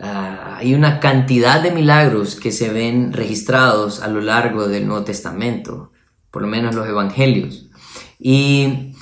Ah, 0.00 0.56
hay 0.58 0.74
una 0.74 1.00
cantidad 1.00 1.60
de 1.60 1.72
milagros 1.72 2.36
que 2.36 2.52
se 2.52 2.70
ven 2.70 3.12
registrados 3.12 4.00
a 4.00 4.08
lo 4.08 4.20
largo 4.20 4.68
del 4.68 4.86
Nuevo 4.86 5.04
Testamento, 5.04 5.92
por 6.30 6.42
lo 6.42 6.48
menos 6.48 6.74
los 6.74 6.86
evangelios. 6.86 7.68
Y, 8.18 8.94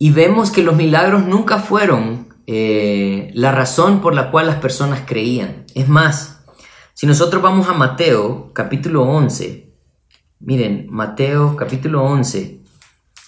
vemos 0.00 0.50
que 0.50 0.62
los 0.62 0.76
milagros 0.76 1.26
nunca 1.26 1.58
fueron 1.58 2.28
eh, 2.46 3.30
la 3.34 3.52
razón 3.52 4.00
por 4.00 4.14
la 4.14 4.30
cual 4.30 4.46
las 4.46 4.56
personas 4.56 5.02
creían. 5.06 5.64
Es 5.74 5.88
más, 5.88 6.33
si 6.94 7.08
nosotros 7.08 7.42
vamos 7.42 7.68
a 7.68 7.72
Mateo 7.72 8.52
capítulo 8.52 9.02
11, 9.02 9.68
miren, 10.38 10.86
Mateo 10.90 11.56
capítulo 11.56 12.04
11, 12.04 12.60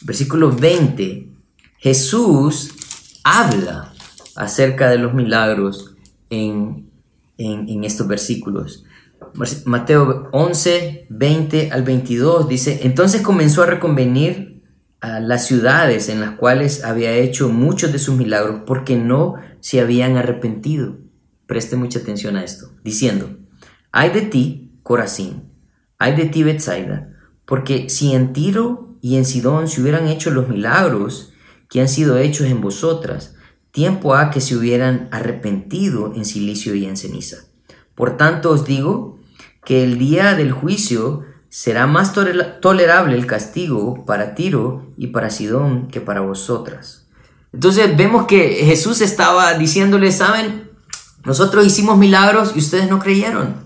versículo 0.02 0.52
20, 0.52 1.32
Jesús 1.78 2.76
habla 3.24 3.92
acerca 4.36 4.88
de 4.88 4.98
los 4.98 5.14
milagros 5.14 5.96
en, 6.30 6.92
estos 7.82 8.06
versículos. 8.06 8.84
Mateo 9.64 10.28
11, 10.30 11.08
20 11.10 11.72
al 11.72 11.82
22 11.82 12.48
dice, 12.48 12.80
entonces 12.84 13.20
comenzó 13.20 13.64
a 13.64 13.66
reconvenir 13.66 14.62
a 15.00 15.18
las 15.18 15.44
ciudades 15.44 16.08
en 16.08 16.20
las 16.20 16.36
cuales 16.36 16.84
había 16.84 17.14
hecho 17.14 17.48
muchos 17.48 17.92
de 17.92 17.98
sus 17.98 18.16
milagros 18.16 18.60
porque 18.64 18.94
no 18.94 19.34
se 19.58 19.80
habían 19.80 20.16
arrepentido. 20.16 20.98
Preste 21.46 21.74
mucha 21.74 21.98
atención 21.98 22.36
a 22.36 22.44
esto, 22.44 22.70
diciendo, 22.84 23.36
hay 23.96 24.10
de 24.10 24.20
ti, 24.20 24.78
Corazín, 24.82 25.44
hay 25.96 26.14
de 26.14 26.26
ti, 26.26 26.42
Bethsaida, 26.42 27.14
porque 27.46 27.88
si 27.88 28.12
en 28.12 28.34
Tiro 28.34 28.98
y 29.00 29.16
en 29.16 29.24
Sidón 29.24 29.68
se 29.68 29.80
hubieran 29.80 30.06
hecho 30.06 30.30
los 30.30 30.50
milagros 30.50 31.32
que 31.70 31.80
han 31.80 31.88
sido 31.88 32.18
hechos 32.18 32.46
en 32.46 32.60
vosotras, 32.60 33.36
tiempo 33.70 34.14
ha 34.14 34.30
que 34.30 34.42
se 34.42 34.54
hubieran 34.54 35.08
arrepentido 35.12 36.12
en 36.14 36.26
silicio 36.26 36.74
y 36.74 36.84
en 36.84 36.98
ceniza. 36.98 37.38
Por 37.94 38.18
tanto 38.18 38.50
os 38.50 38.66
digo 38.66 39.18
que 39.64 39.82
el 39.82 39.98
día 39.98 40.34
del 40.34 40.52
juicio 40.52 41.24
será 41.48 41.86
más 41.86 42.12
tolerable 42.60 43.16
el 43.16 43.24
castigo 43.24 44.04
para 44.04 44.34
Tiro 44.34 44.92
y 44.98 45.06
para 45.06 45.30
Sidón 45.30 45.88
que 45.88 46.02
para 46.02 46.20
vosotras. 46.20 47.06
Entonces 47.54 47.96
vemos 47.96 48.26
que 48.26 48.56
Jesús 48.56 49.00
estaba 49.00 49.54
diciéndoles, 49.54 50.18
saben, 50.18 50.70
nosotros 51.24 51.64
hicimos 51.64 51.96
milagros 51.96 52.52
y 52.54 52.58
ustedes 52.58 52.90
no 52.90 52.98
creyeron. 52.98 53.65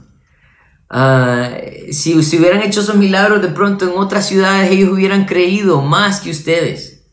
Ah, 0.90 1.52
si, 1.92 2.20
si 2.24 2.38
hubieran 2.38 2.62
hecho 2.62 2.80
esos 2.80 2.96
milagros 2.96 3.40
de 3.40 3.48
pronto 3.48 3.88
en 3.88 3.96
otras 3.96 4.26
ciudades, 4.26 4.72
ellos 4.72 4.90
hubieran 4.90 5.24
creído 5.24 5.80
más 5.80 6.20
que 6.20 6.30
ustedes. 6.30 7.04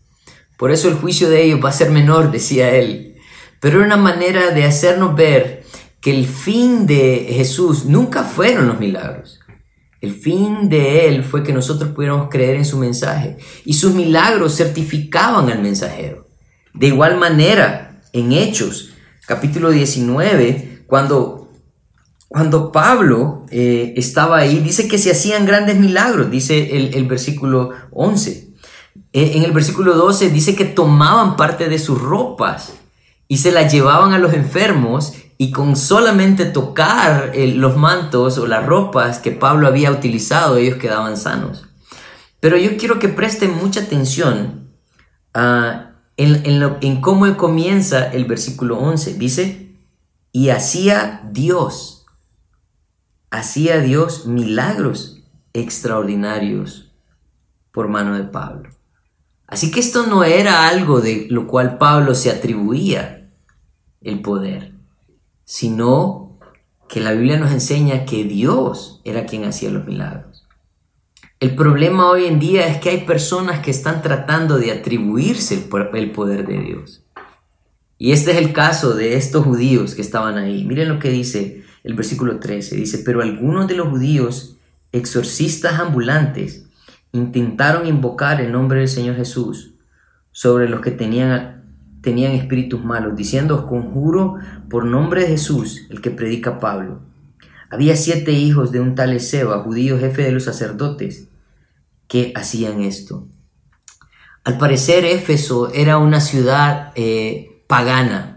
Por 0.57 0.71
eso 0.71 0.89
el 0.89 0.95
juicio 0.95 1.29
de 1.29 1.43
ellos 1.43 1.59
va 1.63 1.69
a 1.69 1.73
ser 1.73 1.91
menor, 1.91 2.31
decía 2.31 2.71
él. 2.75 3.15
Pero 3.59 3.77
era 3.77 3.85
una 3.85 3.97
manera 3.97 4.51
de 4.51 4.65
hacernos 4.65 5.15
ver 5.15 5.63
que 6.01 6.11
el 6.11 6.25
fin 6.25 6.85
de 6.87 7.27
Jesús 7.29 7.85
nunca 7.85 8.23
fueron 8.23 8.67
los 8.67 8.79
milagros. 8.79 9.39
El 9.99 10.13
fin 10.13 10.69
de 10.69 11.07
él 11.07 11.23
fue 11.23 11.43
que 11.43 11.53
nosotros 11.53 11.91
pudiéramos 11.91 12.29
creer 12.29 12.55
en 12.55 12.65
su 12.65 12.77
mensaje. 12.77 13.37
Y 13.65 13.73
sus 13.73 13.93
milagros 13.93 14.55
certificaban 14.55 15.49
al 15.49 15.61
mensajero. 15.61 16.27
De 16.73 16.87
igual 16.87 17.17
manera, 17.17 17.99
en 18.13 18.31
Hechos, 18.31 18.91
capítulo 19.25 19.71
19, 19.71 20.83
cuando, 20.85 21.46
cuando 22.27 22.71
Pablo 22.71 23.45
eh, 23.49 23.93
estaba 23.95 24.37
ahí, 24.37 24.59
dice 24.59 24.87
que 24.87 24.97
se 24.97 25.11
hacían 25.11 25.45
grandes 25.45 25.77
milagros, 25.77 26.29
dice 26.29 26.75
el, 26.77 26.93
el 26.93 27.05
versículo 27.05 27.71
11. 27.91 28.47
En 29.13 29.43
el 29.43 29.51
versículo 29.51 29.95
12 29.95 30.29
dice 30.29 30.55
que 30.55 30.65
tomaban 30.65 31.37
parte 31.37 31.69
de 31.69 31.79
sus 31.79 31.99
ropas 32.01 32.73
y 33.27 33.37
se 33.37 33.51
las 33.51 33.71
llevaban 33.71 34.13
a 34.13 34.19
los 34.19 34.33
enfermos 34.33 35.13
y 35.37 35.51
con 35.51 35.75
solamente 35.75 36.45
tocar 36.45 37.31
los 37.35 37.77
mantos 37.77 38.37
o 38.37 38.47
las 38.47 38.65
ropas 38.65 39.19
que 39.19 39.31
Pablo 39.31 39.67
había 39.67 39.91
utilizado 39.91 40.57
ellos 40.57 40.77
quedaban 40.77 41.17
sanos. 41.17 41.65
Pero 42.39 42.57
yo 42.57 42.77
quiero 42.77 42.99
que 42.99 43.09
presten 43.09 43.55
mucha 43.55 43.81
atención 43.81 44.69
en, 45.33 46.77
en 46.81 47.01
cómo 47.01 47.37
comienza 47.37 48.11
el 48.11 48.25
versículo 48.25 48.77
11. 48.79 49.13
Dice, 49.15 49.75
y 50.31 50.49
hacía 50.49 51.21
Dios, 51.31 51.96
hacía 53.29 53.79
Dios 53.79 54.25
milagros 54.25 55.23
extraordinarios 55.53 56.91
por 57.71 57.87
mano 57.87 58.15
de 58.15 58.23
Pablo. 58.23 58.69
Así 59.47 59.71
que 59.71 59.79
esto 59.79 60.07
no 60.07 60.23
era 60.23 60.67
algo 60.67 60.99
de 60.99 61.27
lo 61.29 61.47
cual 61.47 61.77
Pablo 61.77 62.15
se 62.15 62.29
atribuía 62.29 63.29
el 64.01 64.21
poder, 64.21 64.73
sino 65.45 66.37
que 66.89 66.99
la 66.99 67.13
Biblia 67.13 67.39
nos 67.39 67.51
enseña 67.51 68.05
que 68.05 68.23
Dios 68.23 69.01
era 69.03 69.25
quien 69.25 69.45
hacía 69.45 69.69
los 69.69 69.85
milagros. 69.85 70.47
El 71.39 71.55
problema 71.55 72.09
hoy 72.09 72.25
en 72.25 72.39
día 72.39 72.67
es 72.67 72.77
que 72.77 72.89
hay 72.89 73.05
personas 73.05 73.59
que 73.59 73.71
están 73.71 74.01
tratando 74.01 74.57
de 74.57 74.71
atribuirse 74.71 75.69
el 75.93 76.11
poder 76.11 76.47
de 76.47 76.59
Dios. 76.59 77.03
Y 77.99 78.11
este 78.11 78.31
es 78.31 78.37
el 78.37 78.53
caso 78.53 78.95
de 78.95 79.15
estos 79.15 79.45
judíos 79.45 79.95
que 79.95 80.01
estaban 80.01 80.37
ahí. 80.37 80.63
Miren 80.63 80.89
lo 80.89 80.99
que 80.99 81.09
dice 81.09 81.56
el 81.87 81.93
versículo 81.93 82.39
13. 82.39 82.75
Dice, 82.75 83.01
pero 83.05 83.21
algunos 83.21 83.67
de 83.67 83.75
los 83.75 83.87
judíos, 83.87 84.57
exorcistas 84.91 85.79
ambulantes, 85.79 86.65
intentaron 87.13 87.87
invocar 87.87 88.41
el 88.41 88.51
nombre 88.51 88.79
del 88.79 88.89
Señor 88.89 89.15
Jesús 89.15 89.73
sobre 90.33 90.67
los 90.67 90.81
que 90.81 90.91
tenían, 90.91 91.63
tenían 92.01 92.33
espíritus 92.33 92.83
malos, 92.83 93.15
diciendo, 93.15 93.55
os 93.55 93.65
conjuro 93.65 94.35
por 94.69 94.83
nombre 94.83 95.21
de 95.21 95.27
Jesús, 95.27 95.87
el 95.89 96.01
que 96.01 96.11
predica 96.11 96.59
Pablo. 96.59 96.99
Había 97.69 97.95
siete 97.95 98.33
hijos 98.33 98.73
de 98.73 98.81
un 98.81 98.93
tal 98.93 99.13
Ezeba, 99.13 99.63
judío 99.63 99.97
jefe 99.97 100.23
de 100.23 100.33
los 100.33 100.43
sacerdotes, 100.43 101.29
que 102.09 102.33
hacían 102.35 102.81
esto. 102.81 103.29
Al 104.43 104.57
parecer 104.57 105.05
Éfeso 105.05 105.71
era 105.73 105.97
una 105.99 106.19
ciudad 106.19 106.91
eh, 106.95 107.63
pagana, 107.67 108.36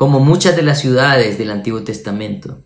como 0.00 0.18
muchas 0.18 0.56
de 0.56 0.62
las 0.62 0.80
ciudades 0.80 1.36
del 1.36 1.50
Antiguo 1.50 1.82
Testamento. 1.82 2.62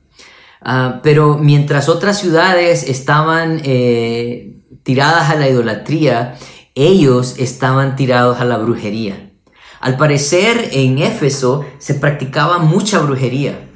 Ah, 0.60 1.00
pero 1.02 1.36
mientras 1.36 1.88
otras 1.88 2.20
ciudades 2.20 2.88
estaban 2.88 3.60
eh, 3.64 4.62
tiradas 4.84 5.30
a 5.30 5.34
la 5.34 5.48
idolatría, 5.48 6.38
ellos 6.76 7.34
estaban 7.38 7.96
tirados 7.96 8.40
a 8.40 8.44
la 8.44 8.58
brujería. 8.58 9.32
Al 9.80 9.96
parecer 9.96 10.68
en 10.70 10.98
Éfeso 10.98 11.64
se 11.78 11.94
practicaba 11.94 12.58
mucha 12.58 13.00
brujería 13.00 13.68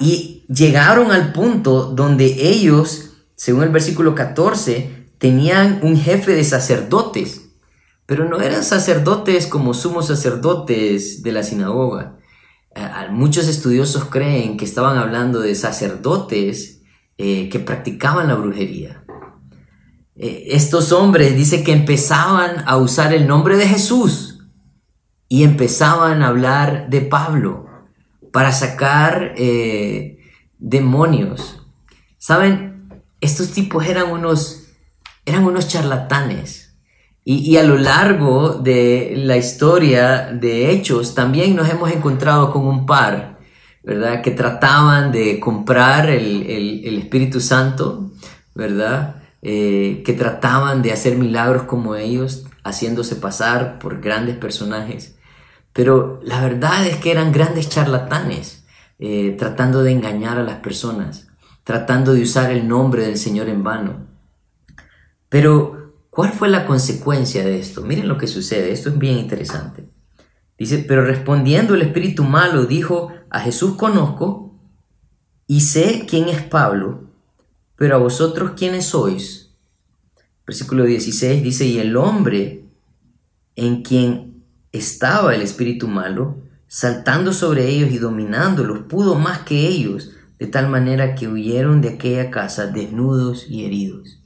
y 0.00 0.44
llegaron 0.48 1.12
al 1.12 1.32
punto 1.32 1.92
donde 1.92 2.48
ellos, 2.50 3.10
según 3.36 3.62
el 3.62 3.70
versículo 3.70 4.16
14, 4.16 5.06
tenían 5.18 5.78
un 5.84 5.96
jefe 5.96 6.34
de 6.34 6.42
sacerdotes, 6.42 7.42
pero 8.06 8.24
no 8.24 8.40
eran 8.40 8.64
sacerdotes 8.64 9.46
como 9.46 9.72
sumos 9.72 10.08
sacerdotes 10.08 11.22
de 11.22 11.30
la 11.30 11.44
sinagoga. 11.44 12.17
Muchos 13.10 13.48
estudiosos 13.48 14.06
creen 14.06 14.56
que 14.56 14.64
estaban 14.64 14.98
hablando 14.98 15.40
de 15.40 15.54
sacerdotes 15.54 16.82
eh, 17.16 17.48
que 17.48 17.58
practicaban 17.58 18.28
la 18.28 18.34
brujería. 18.34 19.04
Eh, 20.16 20.48
estos 20.50 20.92
hombres 20.92 21.36
dice 21.36 21.62
que 21.62 21.72
empezaban 21.72 22.64
a 22.66 22.76
usar 22.76 23.12
el 23.12 23.26
nombre 23.26 23.56
de 23.56 23.68
Jesús 23.68 24.40
y 25.28 25.44
empezaban 25.44 26.22
a 26.22 26.28
hablar 26.28 26.88
de 26.90 27.02
Pablo 27.02 27.66
para 28.32 28.52
sacar 28.52 29.34
eh, 29.36 30.18
demonios. 30.58 31.66
Saben, 32.18 33.02
estos 33.20 33.52
tipos 33.52 33.86
eran 33.86 34.10
unos, 34.10 34.68
eran 35.24 35.44
unos 35.44 35.68
charlatanes. 35.68 36.67
Y, 37.30 37.58
a 37.58 37.62
lo 37.62 37.76
largo 37.76 38.54
de 38.54 39.12
la 39.18 39.36
historia 39.36 40.30
de 40.32 40.70
Hechos 40.70 41.14
también 41.14 41.54
nos 41.54 41.68
hemos 41.68 41.92
encontrado 41.92 42.50
con 42.50 42.66
un 42.66 42.86
par, 42.86 43.38
¿verdad? 43.84 44.22
Que 44.22 44.30
trataban 44.30 45.12
de 45.12 45.38
comprar 45.38 46.08
el, 46.08 46.46
el 46.48 46.98
Espíritu 46.98 47.42
Santo, 47.42 48.12
¿verdad? 48.54 49.16
Eh, 49.40 50.02
que 50.04 50.14
trataban 50.14 50.82
de 50.82 50.90
hacer 50.90 51.16
milagros 51.16 51.62
como 51.64 51.94
ellos, 51.94 52.46
haciéndose 52.64 53.14
pasar 53.14 53.78
por 53.78 54.00
grandes 54.00 54.36
personajes. 54.36 55.16
Pero 55.72 56.20
la 56.24 56.40
verdad 56.40 56.86
es 56.86 56.96
que 56.96 57.12
eran 57.12 57.30
grandes 57.30 57.68
charlatanes, 57.68 58.64
eh, 58.98 59.36
tratando 59.38 59.84
de 59.84 59.92
engañar 59.92 60.38
a 60.38 60.42
las 60.42 60.56
personas, 60.56 61.28
tratando 61.62 62.14
de 62.14 62.22
usar 62.22 62.50
el 62.50 62.66
nombre 62.66 63.02
del 63.02 63.16
Señor 63.16 63.48
en 63.48 63.62
vano. 63.62 64.06
Pero, 65.28 65.77
¿cuál 66.18 66.32
fue 66.32 66.48
la 66.48 66.66
consecuencia 66.66 67.44
de 67.44 67.60
esto? 67.60 67.82
Miren 67.82 68.08
lo 68.08 68.18
que 68.18 68.26
sucede, 68.26 68.72
esto 68.72 68.88
es 68.88 68.98
bien 68.98 69.18
interesante. 69.18 69.88
Dice, 70.58 70.78
pero 70.78 71.04
respondiendo 71.04 71.76
el 71.76 71.82
espíritu 71.82 72.24
malo 72.24 72.66
dijo, 72.66 73.12
a 73.30 73.38
Jesús 73.38 73.76
conozco 73.76 74.52
y 75.46 75.60
sé 75.60 76.06
quién 76.10 76.28
es 76.28 76.42
Pablo, 76.42 77.04
pero 77.76 77.94
a 77.94 77.98
vosotros 77.98 78.54
quiénes 78.56 78.86
sois. 78.86 79.54
Versículo 80.44 80.86
16 80.86 81.40
dice, 81.40 81.66
y 81.66 81.78
el 81.78 81.96
hombre 81.96 82.64
en 83.54 83.84
quien 83.84 84.42
estaba 84.72 85.36
el 85.36 85.42
espíritu 85.42 85.86
malo, 85.86 86.42
saltando 86.66 87.32
sobre 87.32 87.68
ellos 87.68 87.92
y 87.92 87.98
dominándolos, 87.98 88.88
pudo 88.88 89.14
más 89.14 89.42
que 89.42 89.68
ellos, 89.68 90.10
de 90.40 90.48
tal 90.48 90.68
manera 90.68 91.14
que 91.14 91.28
huyeron 91.28 91.80
de 91.80 91.90
aquella 91.90 92.32
casa 92.32 92.66
desnudos 92.66 93.48
y 93.48 93.66
heridos. 93.66 94.18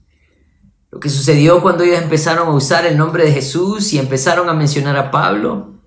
Lo 0.92 1.00
que 1.00 1.09
sucedió 1.09 1.62
cuando 1.62 1.85
ellos 1.85 2.02
empezaron 2.02 2.48
a 2.48 2.52
usar 2.52 2.85
el 2.85 2.98
nombre 2.98 3.24
de 3.24 3.33
Jesús 3.33 3.94
y 3.94 3.98
empezaron 3.98 4.50
a 4.50 4.52
mencionar 4.52 4.94
a 4.98 5.11
Pablo, 5.11 5.81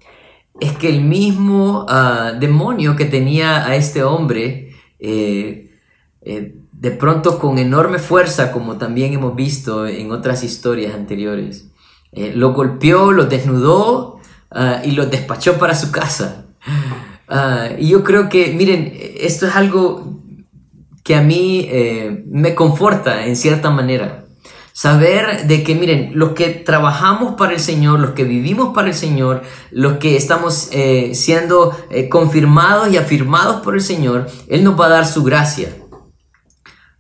es 0.60 0.72
que 0.72 0.90
el 0.90 1.02
mismo 1.02 1.86
ah, 1.88 2.34
demonio 2.40 2.96
que 2.96 3.06
tenía 3.06 3.68
a 3.68 3.76
este 3.76 4.04
hombre 4.04 4.74
eh, 5.00 5.70
eh, 6.22 6.56
de 6.72 6.92
pronto 6.92 7.38
con 7.38 7.60
enorme 7.60 8.00
fuerza, 8.00 8.52
como 8.52 8.78
también 8.78 9.14
hemos 9.14 9.36
visto 9.36 9.86
en 9.86 10.12
otras 10.12 10.44
historias 10.44 10.96
anteriores. 10.96 11.68
Eh, 12.12 12.32
lo 12.34 12.54
golpeó, 12.54 13.12
lo 13.12 13.26
desnudó 13.26 14.20
ah, 14.50 14.82
y 14.84 14.92
lo 14.92 15.06
despachó 15.06 15.60
para 15.60 15.76
su 15.76 15.92
casa. 15.92 16.48
Ah, 17.28 17.70
y 17.78 17.90
yo 17.90 18.04
creo 18.04 18.28
que, 18.28 18.54
miren, 18.54 18.92
esto 19.20 19.46
es 19.46 19.56
algo 19.56 20.20
que 21.04 21.16
a 21.16 21.22
mí 21.22 21.70
me 22.28 22.56
conforta 22.56 23.28
en 23.28 23.36
cierta 23.36 23.70
manera. 23.70 24.25
Saber 24.78 25.48
de 25.48 25.64
que, 25.64 25.74
miren, 25.74 26.12
los 26.16 26.34
que 26.34 26.50
trabajamos 26.50 27.36
para 27.36 27.54
el 27.54 27.62
Señor, 27.62 28.02
los 28.02 28.12
que 28.12 28.26
vivimos 28.26 28.76
para 28.76 28.90
el 28.90 28.94
Señor, 28.94 29.42
los 29.72 30.00
que 30.00 30.18
estamos 30.18 30.68
eh, 30.74 31.16
siendo 31.16 31.72
confirmados 32.10 32.92
y 32.92 32.98
afirmados 32.98 33.62
por 33.62 33.76
el 33.76 33.82
Señor, 33.82 34.28
Él 34.50 34.66
nos 34.66 34.78
va 34.78 34.88
a 34.88 34.90
dar 34.90 35.08
su 35.08 35.24
gracia. 35.24 35.70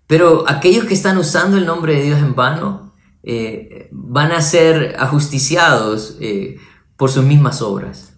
Pero 0.07 0.45
aquellos 0.47 0.85
que 0.85 0.93
están 0.93 1.17
usando 1.17 1.57
el 1.57 1.65
nombre 1.65 1.95
de 1.95 2.03
Dios 2.03 2.19
en 2.19 2.33
vano 2.33 2.93
eh, 3.27 3.89
van 3.91 4.31
a 4.31 4.41
ser 4.41 4.95
ajusticiados 4.99 6.17
eh, 6.21 6.57
por 6.95 7.09
sus 7.09 7.23
mismas 7.23 7.61
obras. 7.63 8.13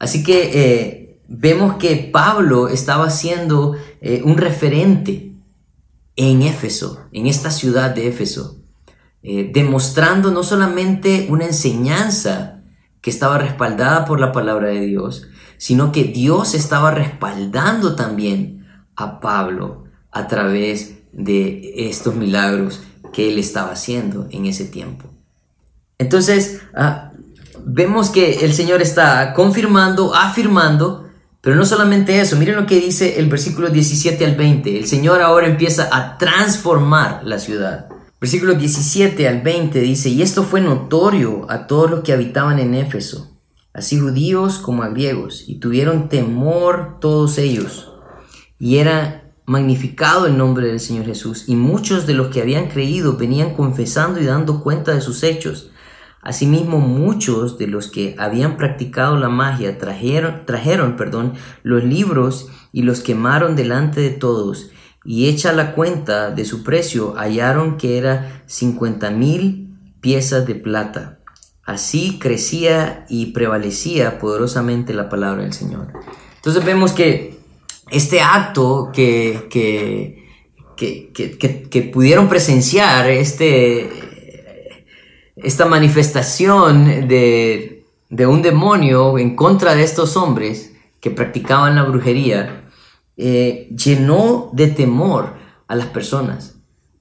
Así 0.00 0.24
que 0.24 0.50
eh, 0.52 1.20
vemos 1.28 1.76
que 1.76 2.10
Pablo 2.12 2.68
estaba 2.68 3.10
siendo 3.10 3.76
un 4.24 4.38
referente 4.38 5.34
en 6.16 6.42
Éfeso, 6.42 7.06
en 7.12 7.26
esta 7.26 7.50
ciudad 7.50 7.90
de 7.90 8.08
Éfeso, 8.08 8.59
demostrando 9.22 10.30
no 10.30 10.42
solamente 10.42 11.26
una 11.28 11.44
enseñanza 11.44 12.62
que 13.00 13.10
estaba 13.10 13.38
respaldada 13.38 14.04
por 14.04 14.20
la 14.20 14.32
palabra 14.32 14.68
de 14.68 14.80
Dios, 14.80 15.28
sino 15.58 15.92
que 15.92 16.04
Dios 16.04 16.54
estaba 16.54 16.90
respaldando 16.90 17.94
también 17.94 18.66
a 18.96 19.20
Pablo 19.20 19.84
a 20.10 20.26
través 20.26 20.98
de 21.12 21.88
estos 21.88 22.14
milagros 22.14 22.82
que 23.12 23.28
él 23.28 23.38
estaba 23.38 23.72
haciendo 23.72 24.26
en 24.30 24.46
ese 24.46 24.64
tiempo. 24.64 25.10
Entonces, 25.98 26.60
ah, 26.74 27.12
vemos 27.64 28.10
que 28.10 28.44
el 28.44 28.54
Señor 28.54 28.80
está 28.80 29.34
confirmando, 29.34 30.14
afirmando, 30.14 31.08
pero 31.40 31.56
no 31.56 31.64
solamente 31.64 32.20
eso, 32.20 32.36
miren 32.36 32.56
lo 32.56 32.66
que 32.66 32.80
dice 32.80 33.18
el 33.18 33.28
versículo 33.28 33.68
17 33.68 34.24
al 34.24 34.36
20. 34.36 34.78
El 34.78 34.86
Señor 34.86 35.20
ahora 35.22 35.46
empieza 35.46 35.88
a 35.90 36.18
transformar 36.18 37.22
la 37.24 37.38
ciudad. 37.38 37.88
Versículo 38.20 38.54
17 38.54 39.26
al 39.26 39.40
20 39.40 39.80
dice, 39.80 40.10
y 40.10 40.20
esto 40.20 40.42
fue 40.42 40.60
notorio 40.60 41.50
a 41.50 41.66
todos 41.66 41.90
los 41.90 42.00
que 42.00 42.12
habitaban 42.12 42.58
en 42.58 42.74
Éfeso, 42.74 43.38
así 43.72 43.98
judíos 43.98 44.58
como 44.58 44.82
a 44.82 44.90
griegos, 44.90 45.44
y 45.48 45.54
tuvieron 45.54 46.10
temor 46.10 46.98
todos 47.00 47.38
ellos, 47.38 47.94
y 48.58 48.76
era 48.76 49.32
magnificado 49.46 50.26
el 50.26 50.36
nombre 50.36 50.66
del 50.66 50.80
Señor 50.80 51.06
Jesús, 51.06 51.44
y 51.46 51.56
muchos 51.56 52.06
de 52.06 52.12
los 52.12 52.28
que 52.28 52.42
habían 52.42 52.68
creído 52.68 53.16
venían 53.16 53.54
confesando 53.54 54.20
y 54.20 54.26
dando 54.26 54.62
cuenta 54.62 54.92
de 54.92 55.00
sus 55.00 55.22
hechos. 55.22 55.70
Asimismo, 56.20 56.78
muchos 56.78 57.56
de 57.56 57.68
los 57.68 57.88
que 57.88 58.16
habían 58.18 58.58
practicado 58.58 59.16
la 59.16 59.30
magia 59.30 59.78
trajeron, 59.78 60.44
trajeron 60.44 60.96
perdón, 60.96 61.32
los 61.62 61.82
libros 61.82 62.48
y 62.70 62.82
los 62.82 63.00
quemaron 63.00 63.56
delante 63.56 64.02
de 64.02 64.10
todos, 64.10 64.70
y 65.04 65.28
hecha 65.28 65.52
la 65.52 65.74
cuenta 65.74 66.30
de 66.30 66.44
su 66.44 66.62
precio, 66.62 67.14
hallaron 67.16 67.76
que 67.76 67.98
era 67.98 68.42
cincuenta 68.46 69.10
mil 69.10 69.76
piezas 70.00 70.46
de 70.46 70.54
plata. 70.54 71.18
Así 71.64 72.18
crecía 72.18 73.06
y 73.08 73.26
prevalecía 73.26 74.18
poderosamente 74.18 74.92
la 74.92 75.08
palabra 75.08 75.42
del 75.42 75.52
Señor. 75.52 75.92
Entonces 76.36 76.64
vemos 76.64 76.92
que 76.92 77.38
este 77.90 78.20
acto 78.20 78.90
que, 78.92 79.48
que, 80.80 81.90
pudieron 81.92 82.28
presenciar, 82.28 83.10
este, 83.10 83.88
esta 85.36 85.66
manifestación 85.66 87.08
de, 87.08 87.84
un 88.26 88.42
demonio 88.42 89.18
en 89.18 89.36
contra 89.36 89.74
de 89.74 89.82
estos 89.82 90.16
hombres 90.16 90.72
que 91.00 91.10
practicaban 91.10 91.76
la 91.76 91.84
brujería, 91.84 92.59
eh, 93.22 93.68
llenó 93.76 94.48
de 94.54 94.68
temor 94.68 95.34
a 95.68 95.76
las 95.76 95.88
personas. 95.88 96.56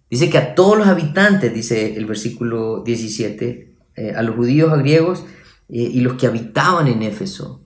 Dice 0.10 0.29
que 0.29 0.38
a 0.38 0.53
todos 0.53 0.77
los 0.77 0.88
habitantes, 0.88 1.53
dice 1.53 1.95
el 1.95 2.05
versículo 2.05 2.84
17, 2.84 3.77
eh, 3.95 4.13
a 4.13 4.21
los 4.21 4.36
judíos, 4.36 4.73
a 4.73 4.75
griegos 4.75 5.23
eh, 5.69 5.89
y 5.93 6.01
los 6.01 6.15
que 6.15 6.27
habitaban 6.27 6.89
en 6.89 7.03
Éfeso. 7.03 7.62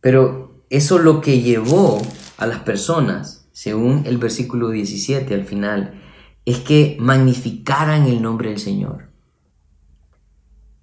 Pero 0.00 0.62
eso 0.70 1.00
lo 1.00 1.20
que 1.20 1.40
llevó 1.40 2.00
a 2.36 2.46
las 2.46 2.60
personas, 2.60 3.48
según 3.50 4.04
el 4.06 4.18
versículo 4.18 4.70
17 4.70 5.34
al 5.34 5.44
final, 5.44 6.00
es 6.44 6.60
que 6.60 6.96
magnificaran 7.00 8.06
el 8.06 8.22
nombre 8.22 8.50
del 8.50 8.60
Señor. 8.60 9.10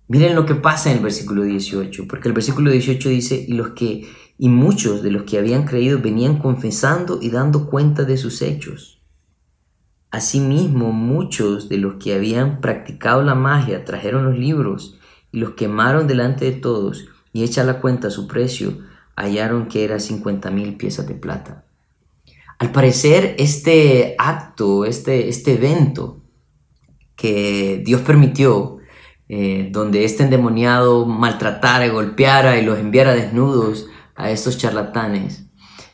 Miren 0.09 0.35
lo 0.35 0.45
que 0.45 0.55
pasa 0.55 0.91
en 0.91 0.97
el 0.97 1.03
versículo 1.03 1.43
18, 1.43 2.07
porque 2.09 2.27
el 2.27 2.33
versículo 2.33 2.71
18 2.71 3.07
dice, 3.07 3.45
y 3.47 3.53
los 3.53 3.69
que 3.69 4.05
y 4.37 4.49
muchos 4.49 5.03
de 5.03 5.11
los 5.11 5.23
que 5.23 5.37
habían 5.37 5.65
creído 5.65 5.99
venían 5.99 6.37
confesando 6.39 7.19
y 7.21 7.29
dando 7.29 7.69
cuenta 7.69 8.03
de 8.03 8.17
sus 8.17 8.41
hechos. 8.41 9.01
Asimismo, 10.11 10.91
muchos 10.91 11.69
de 11.69 11.77
los 11.77 11.95
que 11.95 12.13
habían 12.13 12.61
practicado 12.61 13.23
la 13.23 13.35
magia 13.35 13.85
trajeron 13.85 14.25
los 14.25 14.37
libros 14.37 14.99
y 15.31 15.39
los 15.39 15.51
quemaron 15.51 16.07
delante 16.07 16.45
de 16.45 16.51
todos, 16.51 17.05
y 17.31 17.43
hecha 17.43 17.63
la 17.63 17.81
cuenta 17.81 18.11
su 18.11 18.27
precio, 18.27 18.77
hallaron 19.15 19.67
que 19.67 19.83
era 19.83 19.99
50 19.99 20.51
mil 20.51 20.77
piezas 20.77 21.07
de 21.07 21.15
plata. 21.15 21.65
Al 22.59 22.71
parecer, 22.71 23.35
este 23.39 24.15
acto, 24.19 24.85
este, 24.85 25.29
este 25.29 25.53
evento 25.53 26.21
que 27.15 27.81
Dios 27.83 28.01
permitió, 28.01 28.77
eh, 29.29 29.69
donde 29.71 30.05
este 30.05 30.23
endemoniado 30.23 31.05
maltratara, 31.05 31.87
golpeara 31.87 32.59
y 32.59 32.65
los 32.65 32.77
enviara 32.77 33.13
desnudos 33.13 33.87
a 34.15 34.31
estos 34.31 34.57
charlatanes, 34.57 35.45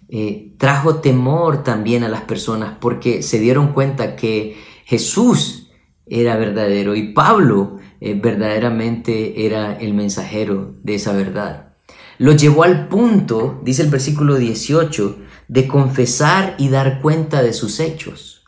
eh, 0.09 0.53
trajo 0.57 0.95
temor 0.95 1.63
también 1.63 2.03
a 2.03 2.09
las 2.09 2.21
personas 2.21 2.77
porque 2.79 3.21
se 3.21 3.39
dieron 3.39 3.73
cuenta 3.73 4.15
que 4.15 4.57
Jesús 4.85 5.69
era 6.07 6.35
verdadero 6.35 6.95
y 6.95 7.13
Pablo 7.13 7.77
eh, 8.01 8.15
verdaderamente 8.15 9.45
era 9.45 9.73
el 9.73 9.93
mensajero 9.93 10.75
de 10.83 10.95
esa 10.95 11.13
verdad. 11.13 11.73
Lo 12.17 12.33
llevó 12.33 12.63
al 12.63 12.87
punto, 12.87 13.61
dice 13.63 13.83
el 13.83 13.89
versículo 13.89 14.35
18, 14.35 15.19
de 15.47 15.67
confesar 15.67 16.55
y 16.57 16.69
dar 16.69 17.01
cuenta 17.01 17.43
de 17.43 17.53
sus 17.53 17.79
hechos. 17.79 18.43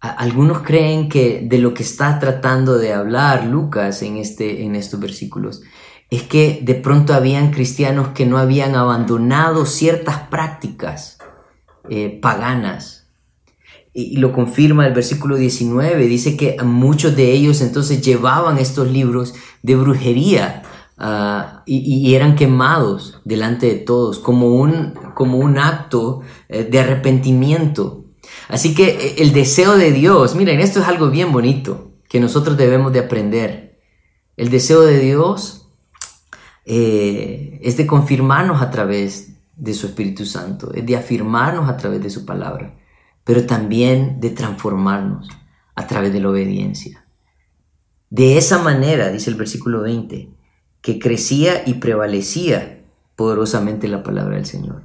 algunos 0.00 0.62
creen 0.62 1.08
que 1.08 1.40
de 1.42 1.58
lo 1.58 1.74
que 1.74 1.82
está 1.82 2.18
tratando 2.18 2.78
de 2.78 2.92
hablar 2.92 3.46
Lucas 3.46 4.02
en, 4.02 4.16
este, 4.16 4.62
en 4.64 4.76
estos 4.76 5.00
versículos 5.00 5.62
es 6.10 6.22
que 6.22 6.60
de 6.62 6.74
pronto 6.74 7.12
habían 7.12 7.50
cristianos 7.50 8.08
que 8.08 8.24
no 8.24 8.38
habían 8.38 8.74
abandonado 8.74 9.66
ciertas 9.66 10.20
prácticas 10.28 11.18
eh, 11.90 12.18
paganas. 12.20 13.10
Y, 13.92 14.16
lo 14.18 14.32
confirma 14.32 14.86
el 14.86 14.94
versículo 14.94 15.36
19, 15.36 16.06
dice 16.06 16.36
que 16.36 16.56
muchos 16.62 17.16
de 17.16 17.32
ellos 17.32 17.60
entonces 17.60 18.00
llevaban 18.00 18.58
estos 18.58 18.90
libros 18.90 19.34
de 19.62 19.76
brujería 19.76 20.62
ah, 20.96 21.62
y, 21.66 22.14
eran 22.14 22.36
quemados 22.36 23.20
delante 23.24 23.66
de 23.66 23.76
todos 23.76 24.18
como 24.18 24.48
un, 24.48 24.94
como 25.14 25.38
un 25.38 25.58
acto 25.58 26.20
eh, 26.48 26.64
de 26.64 26.80
arrepentimiento. 26.80 28.04
Así 28.48 28.74
que 28.74 28.88
eh, 28.88 29.14
el 29.18 29.32
deseo 29.32 29.76
de 29.76 29.92
Dios, 29.92 30.34
miren, 30.34 30.60
esto 30.60 30.80
es 30.80 30.86
algo 30.86 31.10
bien 31.10 31.32
bonito 31.32 31.92
que 32.08 32.20
nosotros 32.20 32.56
debemos 32.56 32.92
de 32.92 33.00
aprender. 33.00 33.80
El 34.36 34.50
deseo 34.50 34.82
de 34.82 35.00
Dios 35.00 35.57
eh, 36.70 37.58
es 37.62 37.78
de 37.78 37.86
confirmarnos 37.86 38.60
a 38.60 38.70
través 38.70 39.32
de 39.56 39.72
su 39.72 39.86
Espíritu 39.86 40.26
Santo, 40.26 40.70
es 40.74 40.84
de 40.84 40.96
afirmarnos 40.96 41.66
a 41.66 41.78
través 41.78 42.02
de 42.02 42.10
su 42.10 42.26
palabra, 42.26 42.74
pero 43.24 43.46
también 43.46 44.20
de 44.20 44.28
transformarnos 44.28 45.30
a 45.74 45.86
través 45.86 46.12
de 46.12 46.20
la 46.20 46.28
obediencia. 46.28 47.06
De 48.10 48.36
esa 48.36 48.62
manera, 48.62 49.10
dice 49.10 49.30
el 49.30 49.36
versículo 49.36 49.80
20, 49.80 50.28
que 50.82 50.98
crecía 50.98 51.62
y 51.66 51.74
prevalecía 51.74 52.84
poderosamente 53.16 53.88
la 53.88 54.02
palabra 54.02 54.36
del 54.36 54.44
Señor. 54.44 54.82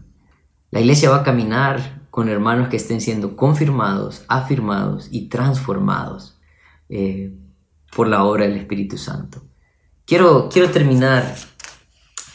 La 0.72 0.80
iglesia 0.80 1.10
va 1.10 1.18
a 1.18 1.24
caminar 1.24 2.08
con 2.10 2.30
hermanos 2.30 2.70
que 2.70 2.78
estén 2.78 3.02
siendo 3.02 3.36
confirmados, 3.36 4.24
afirmados 4.30 5.10
y 5.12 5.28
transformados 5.28 6.40
eh, 6.88 7.36
por 7.94 8.08
la 8.08 8.24
obra 8.24 8.46
del 8.46 8.56
Espíritu 8.56 8.98
Santo. 8.98 9.44
Quiero, 10.06 10.48
quiero 10.50 10.70
terminar 10.70 11.36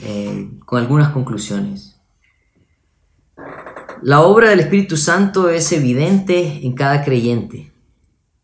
eh, 0.00 0.48
con 0.64 0.80
algunas 0.80 1.10
conclusiones. 1.10 1.98
La 4.02 4.20
obra 4.20 4.50
del 4.50 4.60
Espíritu 4.60 4.96
Santo 4.96 5.48
es 5.48 5.72
evidente 5.72 6.64
en 6.64 6.74
cada 6.74 7.04
creyente. 7.04 7.72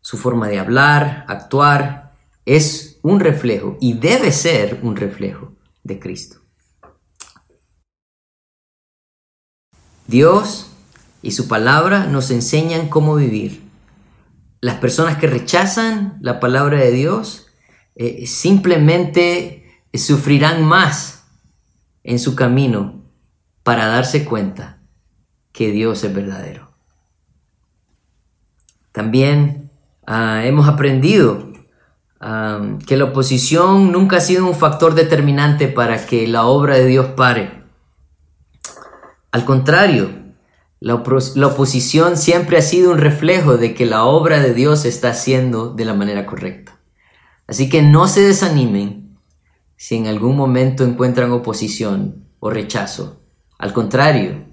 Su 0.01 0.17
forma 0.17 0.49
de 0.49 0.59
hablar, 0.59 1.25
actuar, 1.29 2.11
es 2.45 2.99
un 3.01 3.19
reflejo 3.19 3.77
y 3.79 3.93
debe 3.93 4.31
ser 4.31 4.79
un 4.83 4.95
reflejo 4.95 5.53
de 5.83 5.99
Cristo. 5.99 6.41
Dios 10.07 10.67
y 11.21 11.31
su 11.31 11.47
palabra 11.47 12.05
nos 12.05 12.29
enseñan 12.31 12.89
cómo 12.89 13.15
vivir. 13.15 13.63
Las 14.61 14.75
personas 14.75 15.17
que 15.17 15.27
rechazan 15.27 16.17
la 16.21 16.39
palabra 16.39 16.79
de 16.79 16.91
Dios 16.91 17.47
eh, 17.95 18.27
simplemente 18.27 19.83
sufrirán 19.93 20.63
más 20.63 21.24
en 22.05 22.19
su 22.19 22.35
camino 22.35 23.03
para 23.63 23.87
darse 23.87 24.23
cuenta 24.23 24.79
que 25.51 25.71
Dios 25.71 26.03
es 26.03 26.13
verdadero. 26.13 26.71
También 28.91 29.71
ah, 30.05 30.45
hemos 30.45 30.67
aprendido 30.67 31.51
ah, 32.19 32.77
que 32.85 32.95
la 32.95 33.05
oposición 33.05 33.91
nunca 33.91 34.17
ha 34.17 34.21
sido 34.21 34.45
un 34.45 34.53
factor 34.53 34.93
determinante 34.93 35.67
para 35.67 36.05
que 36.05 36.27
la 36.27 36.45
obra 36.45 36.75
de 36.75 36.85
Dios 36.85 37.07
pare. 37.17 37.63
Al 39.31 39.43
contrario, 39.43 40.11
la, 40.79 41.03
la 41.35 41.47
oposición 41.47 42.17
siempre 42.17 42.57
ha 42.57 42.61
sido 42.61 42.91
un 42.91 42.99
reflejo 42.99 43.57
de 43.57 43.73
que 43.73 43.87
la 43.87 44.05
obra 44.05 44.39
de 44.39 44.53
Dios 44.53 44.85
está 44.85 45.09
haciendo 45.09 45.73
de 45.73 45.85
la 45.85 45.95
manera 45.95 46.27
correcta. 46.27 46.79
Así 47.47 47.67
que 47.67 47.81
no 47.81 48.07
se 48.07 48.21
desanimen 48.21 49.04
si 49.77 49.95
en 49.95 50.07
algún 50.07 50.35
momento 50.35 50.83
encuentran 50.83 51.31
oposición 51.31 52.27
o 52.39 52.49
rechazo. 52.49 53.21
Al 53.57 53.73
contrario, 53.73 54.45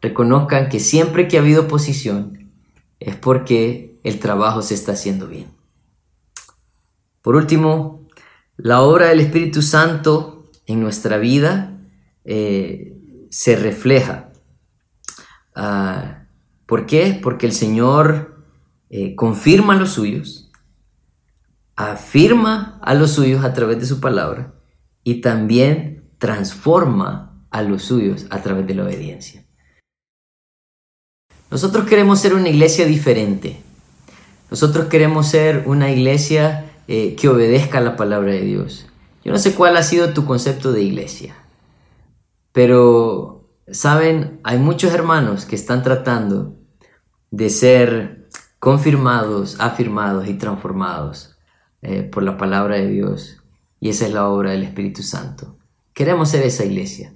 reconozcan 0.00 0.68
que 0.68 0.80
siempre 0.80 1.28
que 1.28 1.38
ha 1.38 1.40
habido 1.40 1.62
oposición 1.62 2.52
es 3.00 3.16
porque 3.16 3.98
el 4.04 4.18
trabajo 4.18 4.62
se 4.62 4.74
está 4.74 4.92
haciendo 4.92 5.26
bien. 5.26 5.50
Por 7.22 7.36
último, 7.36 8.06
la 8.56 8.80
obra 8.80 9.08
del 9.08 9.20
Espíritu 9.20 9.62
Santo 9.62 10.50
en 10.66 10.80
nuestra 10.80 11.18
vida 11.18 11.78
eh, 12.24 12.96
se 13.30 13.56
refleja. 13.56 14.32
Ah, 15.54 16.24
¿Por 16.66 16.86
qué? 16.86 17.18
Porque 17.22 17.46
el 17.46 17.52
Señor 17.52 18.44
eh, 18.90 19.14
confirma 19.14 19.76
los 19.76 19.90
suyos, 19.90 20.47
afirma 21.78 22.80
a 22.82 22.92
los 22.94 23.12
suyos 23.12 23.44
a 23.44 23.54
través 23.54 23.78
de 23.78 23.86
su 23.86 24.00
palabra 24.00 24.52
y 25.04 25.20
también 25.20 26.10
transforma 26.18 27.46
a 27.52 27.62
los 27.62 27.84
suyos 27.84 28.26
a 28.30 28.42
través 28.42 28.66
de 28.66 28.74
la 28.74 28.82
obediencia. 28.82 29.46
Nosotros 31.52 31.86
queremos 31.86 32.18
ser 32.18 32.34
una 32.34 32.48
iglesia 32.48 32.84
diferente. 32.84 33.62
Nosotros 34.50 34.88
queremos 34.88 35.28
ser 35.28 35.62
una 35.66 35.92
iglesia 35.92 36.72
eh, 36.88 37.14
que 37.14 37.28
obedezca 37.28 37.80
la 37.80 37.94
palabra 37.94 38.32
de 38.32 38.40
Dios. 38.40 38.86
Yo 39.24 39.30
no 39.30 39.38
sé 39.38 39.54
cuál 39.54 39.76
ha 39.76 39.84
sido 39.84 40.12
tu 40.12 40.24
concepto 40.24 40.72
de 40.72 40.82
iglesia, 40.82 41.36
pero, 42.50 43.54
saben, 43.70 44.40
hay 44.42 44.58
muchos 44.58 44.92
hermanos 44.92 45.44
que 45.44 45.54
están 45.54 45.84
tratando 45.84 46.56
de 47.30 47.50
ser 47.50 48.28
confirmados, 48.58 49.60
afirmados 49.60 50.26
y 50.26 50.34
transformados 50.34 51.37
eh, 51.82 52.02
por 52.02 52.22
la 52.22 52.36
palabra 52.36 52.76
de 52.76 52.88
Dios 52.88 53.42
y 53.80 53.90
esa 53.90 54.06
es 54.06 54.12
la 54.12 54.28
obra 54.28 54.50
del 54.50 54.64
Espíritu 54.64 55.02
Santo. 55.02 55.56
Queremos 55.92 56.30
ser 56.30 56.44
esa 56.44 56.64
iglesia. 56.64 57.12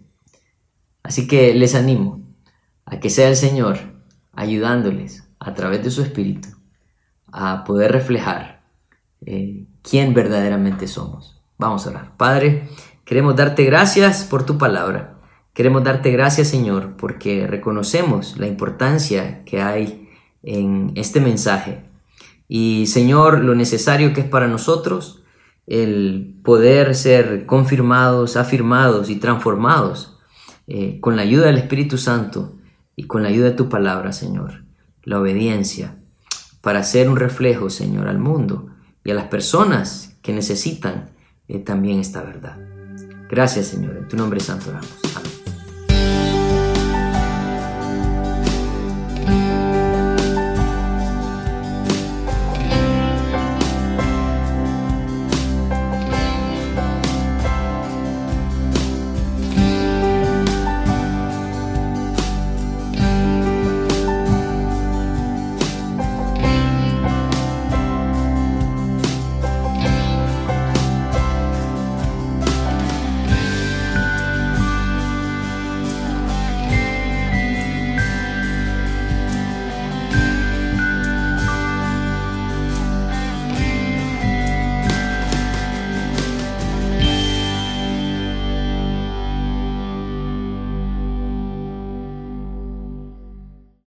Así 1.03 1.27
que 1.27 1.55
les 1.55 1.75
animo 1.75 2.21
a 2.85 3.01
que 3.01 3.11
sea 3.11 3.29
el 3.29 3.37
Señor 3.37 3.79
ayudándoles 4.33 5.29
a 5.39 5.55
través 5.55 5.83
de 5.83 5.91
su 5.91 6.03
Espíritu 6.03 6.49
a 7.33 7.65
poder 7.65 7.93
reflejar 7.93 8.63
eh, 9.27 9.67
quién 9.83 10.15
verdaderamente 10.15 10.87
somos. 10.87 11.43
Vamos 11.59 11.87
a 11.87 11.91
orar. 11.91 12.17
Padre, 12.17 12.69
queremos 13.05 13.37
darte 13.37 13.65
gracias 13.65 14.25
por 14.25 14.45
tu 14.47 14.59
palabra. 14.59 15.19
Queremos 15.55 15.85
darte 15.85 16.11
gracias, 16.11 16.49
Señor, 16.49 16.97
porque 16.97 17.47
reconocemos 17.47 18.39
la 18.39 18.47
importancia 18.47 19.45
que 19.45 19.61
hay 19.61 20.09
en 20.43 20.93
este 20.95 21.21
mensaje 21.21 21.85
y 22.49 22.87
Señor, 22.87 23.43
lo 23.45 23.55
necesario 23.55 24.13
que 24.13 24.23
es 24.23 24.29
para 24.29 24.49
nosotros 24.49 25.23
el 25.67 26.41
poder 26.43 26.95
ser 26.95 27.47
confirmados, 27.47 28.37
afirmados 28.37 29.11
y 29.11 29.17
transformados 29.17 30.19
eh, 30.67 30.99
con 31.01 31.17
la 31.17 31.23
ayuda 31.23 31.47
del 31.47 31.59
Espíritu 31.59 31.99
Santo 31.99 32.57
y 32.97 33.05
con 33.05 33.23
la 33.23 33.29
ayuda 33.29 33.51
de 33.51 33.57
tu 33.57 33.69
palabra, 33.69 34.13
Señor. 34.13 34.65
La 35.05 35.21
obediencia 35.21 35.97
para 36.61 36.83
ser 36.85 37.09
un 37.09 37.17
reflejo, 37.17 37.71
Señor, 37.71 38.09
al 38.09 38.19
mundo 38.19 38.69
y 39.05 39.11
a 39.11 39.15
las 39.15 39.27
personas 39.27 40.17
que 40.23 40.33
necesitan 40.33 41.11
eh, 41.49 41.59
también 41.59 42.01
esta 42.01 42.23
verdad. 42.23 42.59
Gracias, 43.29 43.67
Señor. 43.67 43.97
En 43.97 44.09
tu 44.09 44.17
nombre 44.17 44.41
santo 44.41 44.71
oramos. 44.71 44.91
Amén. 45.17 45.42